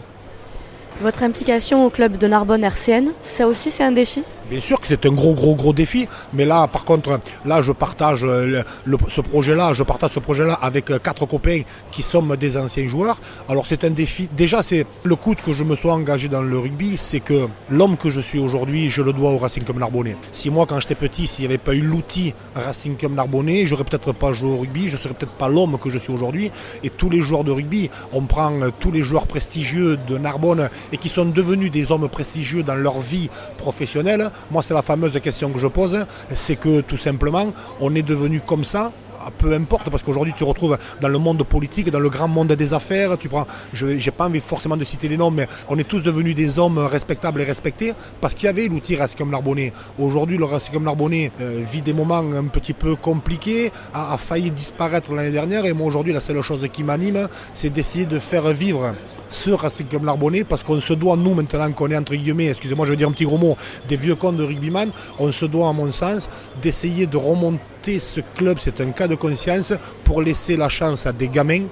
Votre 1.01 1.23
implication 1.23 1.85
au 1.85 1.91
club 1.91 2.17
de 2.19 2.27
Narbonne 2.29 2.65
RCN, 2.65 3.13
ça 3.23 3.49
aussi 3.49 3.71
c'est 3.71 3.83
un 3.83 3.93
défi? 3.93 4.25
Bien 4.51 4.61
sûr 4.61 4.81
que 4.81 4.87
c'est 4.87 5.07
un 5.07 5.13
gros, 5.13 5.35
gros, 5.35 5.55
gros 5.55 5.73
défi. 5.73 6.07
Mais 6.33 6.45
là, 6.45 6.67
par 6.67 6.85
contre, 6.85 7.21
là, 7.45 7.63
je 7.63 7.73
partage 7.73 8.25
euh, 8.25 8.63
ce 9.09 9.21
projet-là, 9.21 9.73
je 9.75 9.83
partage 9.83 10.11
ce 10.13 10.21
projet-là 10.21 10.55
avec 10.55 10.91
euh, 10.91 10.99
quatre 10.99 11.27
copains 11.27 11.63
qui 11.91 12.03
sont 12.03 12.23
des 12.23 12.57
anciens 12.57 12.87
joueurs. 12.87 13.19
Alors, 13.49 13.67
c'est 13.67 13.85
un 13.85 13.91
défi. 13.91 14.29
Déjà, 14.37 14.63
c'est 14.63 14.87
le 15.05 15.17
coup 15.17 15.35
que 15.35 15.53
je 15.53 15.65
me 15.65 15.77
sois 15.77 15.95
engagé 15.95 16.29
dans 16.29 16.43
le 16.43 16.59
rugby, 16.59 16.97
c'est 16.97 17.21
que 17.21 17.49
l'homme 17.71 17.97
que 17.97 18.11
je 18.11 18.21
suis 18.21 18.39
aujourd'hui, 18.39 18.91
je 18.91 19.03
le 19.03 19.13
dois 19.13 19.31
au 19.31 19.39
Racing 19.39 19.65
Club 19.65 19.79
Narbonnais. 19.79 20.17
Si 20.33 20.51
moi, 20.51 20.67
quand 20.67 20.81
j'étais 20.81 20.95
petit, 20.95 21.27
s'il 21.27 21.45
n'y 21.45 21.49
avait 21.49 21.59
pas 21.59 21.75
eu 21.75 21.83
l'outil 21.83 22.35
Racing 22.55 22.97
Club 22.97 23.15
Narbonnais, 23.15 23.67
j'aurais 23.67 23.85
peut-être 23.85 24.13
pas 24.13 24.33
joué 24.33 24.51
au 24.51 24.59
rugby, 24.59 24.89
je 24.89 24.97
serais 24.97 25.15
peut-être 25.15 25.33
pas 25.33 25.49
l'homme 25.49 25.79
que 25.79 25.91
je 25.91 25.99
suis 25.99 26.13
aujourd'hui. 26.13 26.51
Et 26.83 26.91
tous 26.91 27.11
les 27.11 27.21
joueurs 27.21 27.45
de 27.45 27.53
rugby, 27.53 27.91
on 28.13 28.23
prend 28.23 28.53
euh, 28.61 28.71
tous 28.81 28.91
les 28.91 29.03
joueurs 29.03 29.27
prestigieux 29.27 29.99
de 30.09 30.19
Narbonne 30.19 30.69
et 30.93 30.99
qui 30.99 31.09
sont 31.09 31.25
devenus 31.25 31.71
des 31.71 31.91
hommes 31.91 32.09
prestigieux 32.09 32.63
dans 32.63 32.75
leur 32.75 33.01
vie 33.01 33.31
professionnelle. 33.57 34.31
Moi, 34.51 34.63
c'est 34.63 34.75
la 34.75 34.83
fameuse 34.83 35.19
question 35.21 35.51
que 35.51 35.59
je 35.59 35.67
pose, 35.67 35.99
c'est 36.31 36.57
que 36.57 36.81
tout 36.81 36.97
simplement, 36.97 37.53
on 37.81 37.95
est 37.95 38.03
devenu 38.03 38.41
comme 38.41 38.65
ça 38.65 38.93
peu 39.31 39.53
importe, 39.53 39.91
parce 39.91 40.03
qu'aujourd'hui 40.03 40.35
tu 40.37 40.45
retrouves 40.45 40.79
dans 41.01 41.09
le 41.09 41.19
monde 41.19 41.43
politique, 41.45 41.91
dans 41.91 42.01
le 42.01 42.11
grand 42.11 42.29
monde 42.29 42.53
des 42.53 42.75
affaires, 42.75 43.17
tu 43.19 43.29
prends, 43.29 43.47
je 43.73 43.87
n'ai 43.87 44.11
pas 44.11 44.27
envie 44.27 44.41
forcément 44.41 44.77
de 44.77 44.85
citer 44.85 45.09
les 45.09 45.17
noms, 45.17 45.31
mais 45.31 45.47
on 45.69 45.79
est 45.79 45.85
tous 45.85 46.03
devenus 46.03 46.35
des 46.35 46.59
hommes 46.59 46.79
respectables 46.79 47.41
et 47.41 47.45
respectés 47.45 47.93
parce 48.21 48.35
qu'il 48.35 48.47
y 48.47 48.49
avait 48.49 48.67
l'outil 48.67 48.97
Rascom 48.97 49.31
Narbonnet. 49.31 49.73
Aujourd'hui, 49.99 50.39
le 50.39 50.45
Rascom 50.45 50.83
Narbonnet 50.83 51.31
euh, 51.41 51.63
vit 51.71 51.83
des 51.83 51.95
moments 51.95 52.19
un 52.19 52.45
petit 52.45 52.73
peu 52.73 52.97
compliqués, 52.97 53.71
a 53.95 54.17
failli 54.19 54.51
disparaître 54.51 55.13
l'année 55.13 55.31
dernière, 55.31 55.65
et 55.65 55.73
moi 55.73 55.87
aujourd'hui, 55.87 56.13
la 56.13 56.21
seule 56.21 56.43
chose 56.43 56.67
qui 56.73 56.85
m'anime, 56.85 57.29
c'est 57.55 57.71
d'essayer 57.71 58.07
de 58.07 58.19
faire 58.19 58.49
vivre 58.53 58.95
ce 59.33 59.51
Racing 59.51 59.87
Club 59.87 60.05
Narbonnais 60.05 60.45
parce 60.45 60.63
qu'on 60.63 60.81
se 60.81 60.93
doit, 60.93 61.17
nous 61.17 61.35
maintenant 61.35 61.71
qu'on 61.73 61.91
est 61.91 61.97
entre 61.97 62.15
guillemets, 62.15 62.49
excusez-moi 62.49 62.87
je 62.87 62.93
vais 62.93 62.97
dire 62.97 63.09
un 63.09 63.13
petit 63.13 63.25
gros 63.25 63.39
mot, 63.39 63.57
des 63.89 63.97
vieux 63.97 64.15
cons 64.15 64.33
de 64.33 64.45
rugbyman, 64.45 64.91
on 65.19 65.33
se 65.33 65.45
doit 65.47 65.69
à 65.69 65.73
mon 65.73 65.91
sens 65.93 66.29
d'essayer 66.61 67.07
de 67.07 67.17
remonter 67.17 67.99
ce 67.99 68.21
club, 68.37 68.59
c'est 68.61 68.81
un 68.81 68.91
cas 68.93 69.09
de 69.09 69.15
conscience 69.15 69.73
pour 70.05 70.23
laisser 70.23 70.57
la 70.57 70.69
chance 70.69 71.07
à 71.07 71.13
des 71.13 71.29
gamins 71.29 71.65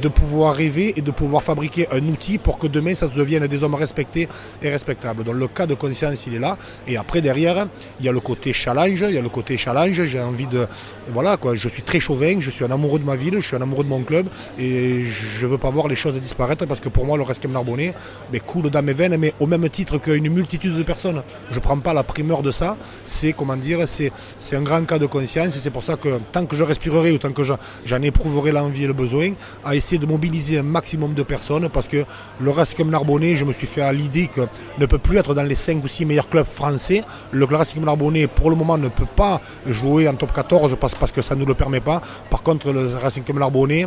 de 0.00 0.08
pouvoir 0.08 0.54
rêver 0.54 0.94
et 0.96 1.02
de 1.02 1.10
pouvoir 1.10 1.42
fabriquer 1.42 1.86
un 1.92 2.06
outil 2.08 2.38
pour 2.38 2.58
que 2.58 2.66
demain 2.66 2.94
ça 2.94 3.08
devienne 3.08 3.46
des 3.46 3.62
hommes 3.62 3.74
respectés 3.74 4.28
et 4.62 4.70
respectables. 4.70 5.24
Donc 5.24 5.34
le 5.34 5.48
cas 5.48 5.66
de 5.66 5.74
conscience 5.74 6.26
il 6.26 6.34
est 6.34 6.38
là. 6.38 6.56
Et 6.86 6.96
après 6.96 7.20
derrière 7.20 7.66
il 8.00 8.06
y 8.06 8.08
a 8.08 8.12
le 8.12 8.20
côté 8.20 8.52
challenge, 8.52 9.04
il 9.06 9.14
y 9.14 9.18
a 9.18 9.22
le 9.22 9.28
côté 9.28 9.56
challenge, 9.56 10.04
j'ai 10.04 10.20
envie 10.20 10.46
de 10.46 10.66
voilà 11.08 11.36
quoi, 11.36 11.54
je 11.54 11.68
suis 11.68 11.82
très 11.82 12.00
chauvin, 12.00 12.40
je 12.40 12.50
suis 12.50 12.64
un 12.64 12.70
amoureux 12.70 12.98
de 12.98 13.04
ma 13.04 13.16
ville, 13.16 13.34
je 13.40 13.46
suis 13.46 13.56
un 13.56 13.62
amoureux 13.62 13.84
de 13.84 13.88
mon 13.88 14.02
club 14.02 14.28
et 14.58 15.04
je 15.04 15.46
veux 15.46 15.58
pas 15.58 15.70
voir 15.70 15.88
les 15.88 15.96
choses 15.96 16.18
disparaître 16.20 16.66
parce 16.66 16.80
que 16.80 16.88
pour 16.88 17.04
moi 17.04 17.07
le 17.16 17.22
Rescam 17.22 17.52
Narbonnais 17.52 17.94
mais 18.32 18.40
coule 18.40 18.70
dans 18.70 18.82
mes 18.82 18.92
veines 18.92 19.16
mais 19.16 19.34
au 19.40 19.46
même 19.46 19.68
titre 19.68 19.98
qu'une 19.98 20.28
multitude 20.28 20.76
de 20.76 20.82
personnes. 20.82 21.22
Je 21.50 21.60
prends 21.60 21.78
pas 21.78 21.94
la 21.94 22.02
primeur 22.02 22.42
de 22.42 22.50
ça, 22.50 22.76
c'est 23.06 23.32
comment 23.32 23.56
dire, 23.56 23.86
c'est 23.88 24.12
un 24.56 24.62
grand 24.62 24.84
cas 24.84 24.98
de 24.98 25.06
conscience 25.06 25.58
c'est 25.58 25.70
pour 25.70 25.82
ça 25.82 25.96
que 25.96 26.18
tant 26.32 26.46
que 26.46 26.56
je 26.56 26.64
respirerai 26.64 27.12
ou 27.12 27.18
tant 27.18 27.32
que 27.32 27.42
j'en 27.44 28.02
éprouverai 28.02 28.52
l'envie 28.52 28.84
et 28.84 28.86
le 28.86 28.92
besoin, 28.92 29.32
à 29.64 29.76
essayer 29.76 29.98
de 29.98 30.06
mobiliser 30.06 30.58
un 30.58 30.62
maximum 30.62 31.14
de 31.14 31.22
personnes 31.22 31.68
parce 31.68 31.88
que 31.88 32.04
le 32.40 32.50
reste 32.50 32.76
comme 32.76 32.90
Narbonnais, 32.90 33.36
je 33.36 33.44
me 33.44 33.52
suis 33.52 33.66
fait 33.66 33.82
à 33.82 33.92
l'idée 33.92 34.28
que 34.28 34.42
ne 34.78 34.86
peut 34.86 34.98
plus 34.98 35.18
être 35.18 35.34
dans 35.34 35.42
les 35.42 35.56
5 35.56 35.82
ou 35.82 35.88
6 35.88 36.04
meilleurs 36.04 36.28
clubs 36.28 36.46
français. 36.46 37.02
Le 37.32 37.44
reste 37.44 37.74
comme 37.74 37.84
Narbonnais, 37.84 38.26
pour 38.26 38.50
le 38.50 38.56
moment, 38.56 38.78
ne 38.78 38.88
peut 38.88 39.06
pas 39.16 39.40
jouer 39.66 40.08
en 40.08 40.14
top 40.14 40.32
14 40.32 40.76
parce, 40.80 41.12
que 41.12 41.22
ça 41.22 41.34
ne 41.34 41.40
nous 41.40 41.46
le 41.46 41.54
permet 41.54 41.80
pas. 41.80 42.00
Par 42.30 42.42
contre, 42.42 42.72
le 42.72 42.96
Racing 42.96 43.24
comme 43.24 43.38
Narbonnais, 43.38 43.86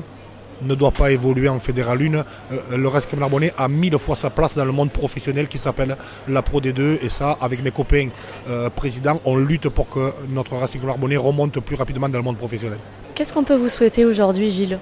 ne 0.62 0.76
doit 0.76 0.92
pas 0.92 1.12
évoluer 1.12 1.50
en 1.50 1.60
Fédéral 1.60 2.00
1. 2.02 2.16
Euh, 2.16 2.24
le 2.78 2.88
reste 2.88 3.10
comme 3.10 3.22
a 3.58 3.68
mille 3.68 3.98
fois 3.98 4.16
sa 4.16 4.30
place 4.30 4.56
dans 4.56 4.66
le 4.66 4.72
monde 4.72 4.92
professionnel 4.92 5.48
qui 5.48 5.58
s'appelle 5.58 5.96
la 6.28 6.42
Pro 6.42 6.62
D2. 6.62 7.00
Et 7.04 7.10
ça, 7.10 7.38
avec 7.42 7.64
mes 7.64 7.72
copains 7.72 8.10
euh, 8.50 8.70
présidents, 8.70 9.20
on 9.26 9.36
lutte 9.36 9.70
pour 9.70 9.90
que 9.90 10.14
notre 10.30 10.56
Racing 10.56 10.84
Narbonnais 10.86 11.18
remonte 11.18 11.60
plus 11.60 11.76
rapidement 11.76 12.10
dans 12.10 12.18
le 12.18 12.24
monde 12.24 12.38
professionnel. 12.38 12.80
Qu'est-ce 13.16 13.34
qu'on 13.34 13.44
peut 13.44 13.56
vous 13.56 13.70
souhaiter 13.70 14.06
aujourd'hui, 14.06 14.50
Gilles? 14.50 14.80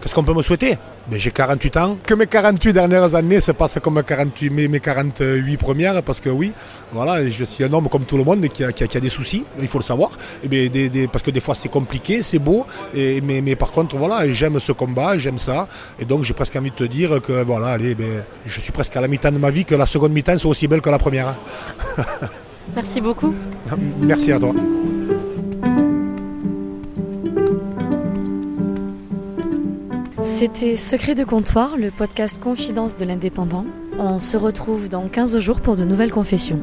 Qu'est-ce 0.00 0.14
qu'on 0.14 0.22
peut 0.22 0.34
me 0.34 0.42
souhaiter? 0.42 0.76
Ben, 1.10 1.18
J'ai 1.18 1.32
48 1.32 1.76
ans. 1.76 1.98
Que 2.04 2.14
mes 2.14 2.26
48 2.26 2.72
dernières 2.72 3.14
années 3.16 3.40
se 3.40 3.50
passent 3.50 3.80
comme 3.82 4.00
48, 4.02 4.50
mes, 4.50 4.68
mes 4.68 4.78
48 4.78 5.56
premières, 5.56 6.02
parce 6.04 6.20
que 6.20 6.28
oui, 6.28 6.52
voilà, 6.92 7.28
je 7.28 7.44
suis 7.44 7.64
un 7.64 7.72
homme 7.72 7.88
comme 7.88 8.04
tout 8.04 8.16
le 8.16 8.22
monde 8.22 8.46
qui 8.48 8.62
a, 8.62 8.70
qui 8.72 8.84
a, 8.84 9.00
des 9.00 9.08
soucis, 9.08 9.44
il 9.60 9.66
faut 9.66 9.78
le 9.78 9.84
savoir. 9.84 10.10
Et 10.44 10.48
bien, 10.48 10.68
des, 10.68 11.08
parce 11.08 11.24
que 11.24 11.32
des 11.32 11.40
fois 11.40 11.56
c'est 11.56 11.68
compliqué, 11.68 12.22
c'est 12.22 12.38
beau, 12.38 12.64
et, 12.94 13.20
mais, 13.20 13.40
mais, 13.40 13.56
par 13.56 13.72
contre, 13.72 13.96
voilà, 13.96 14.30
j'aime 14.32 14.60
ce 14.60 14.70
combat, 14.70 15.18
j'aime 15.18 15.38
ça. 15.38 15.66
Et 15.98 16.04
donc 16.04 16.22
j'ai 16.22 16.34
presque 16.34 16.54
envie 16.54 16.70
de 16.70 16.76
te 16.76 16.84
dire 16.84 17.20
que 17.20 17.42
voilà, 17.42 17.68
allez, 17.68 17.96
ben, 17.96 18.22
je 18.46 18.60
suis 18.60 18.72
presque 18.72 18.96
à 18.96 19.00
la 19.00 19.08
mi-temps 19.08 19.32
de 19.32 19.38
ma 19.38 19.50
vie, 19.50 19.64
que 19.64 19.74
la 19.74 19.86
seconde 19.86 20.12
mi-temps 20.12 20.38
soit 20.38 20.50
aussi 20.50 20.68
belle 20.68 20.80
que 20.80 20.90
la 20.90 20.98
première. 20.98 21.34
Merci 22.76 23.00
beaucoup. 23.00 23.34
Merci 24.00 24.30
à 24.30 24.38
toi. 24.38 24.54
C'était 30.38 30.76
Secret 30.76 31.16
de 31.16 31.24
comptoir, 31.24 31.76
le 31.76 31.90
podcast 31.90 32.40
Confidence 32.40 32.96
de 32.96 33.04
l'indépendant. 33.04 33.64
On 33.98 34.20
se 34.20 34.36
retrouve 34.36 34.88
dans 34.88 35.08
15 35.08 35.40
jours 35.40 35.60
pour 35.60 35.74
de 35.74 35.84
nouvelles 35.84 36.12
confessions. 36.12 36.62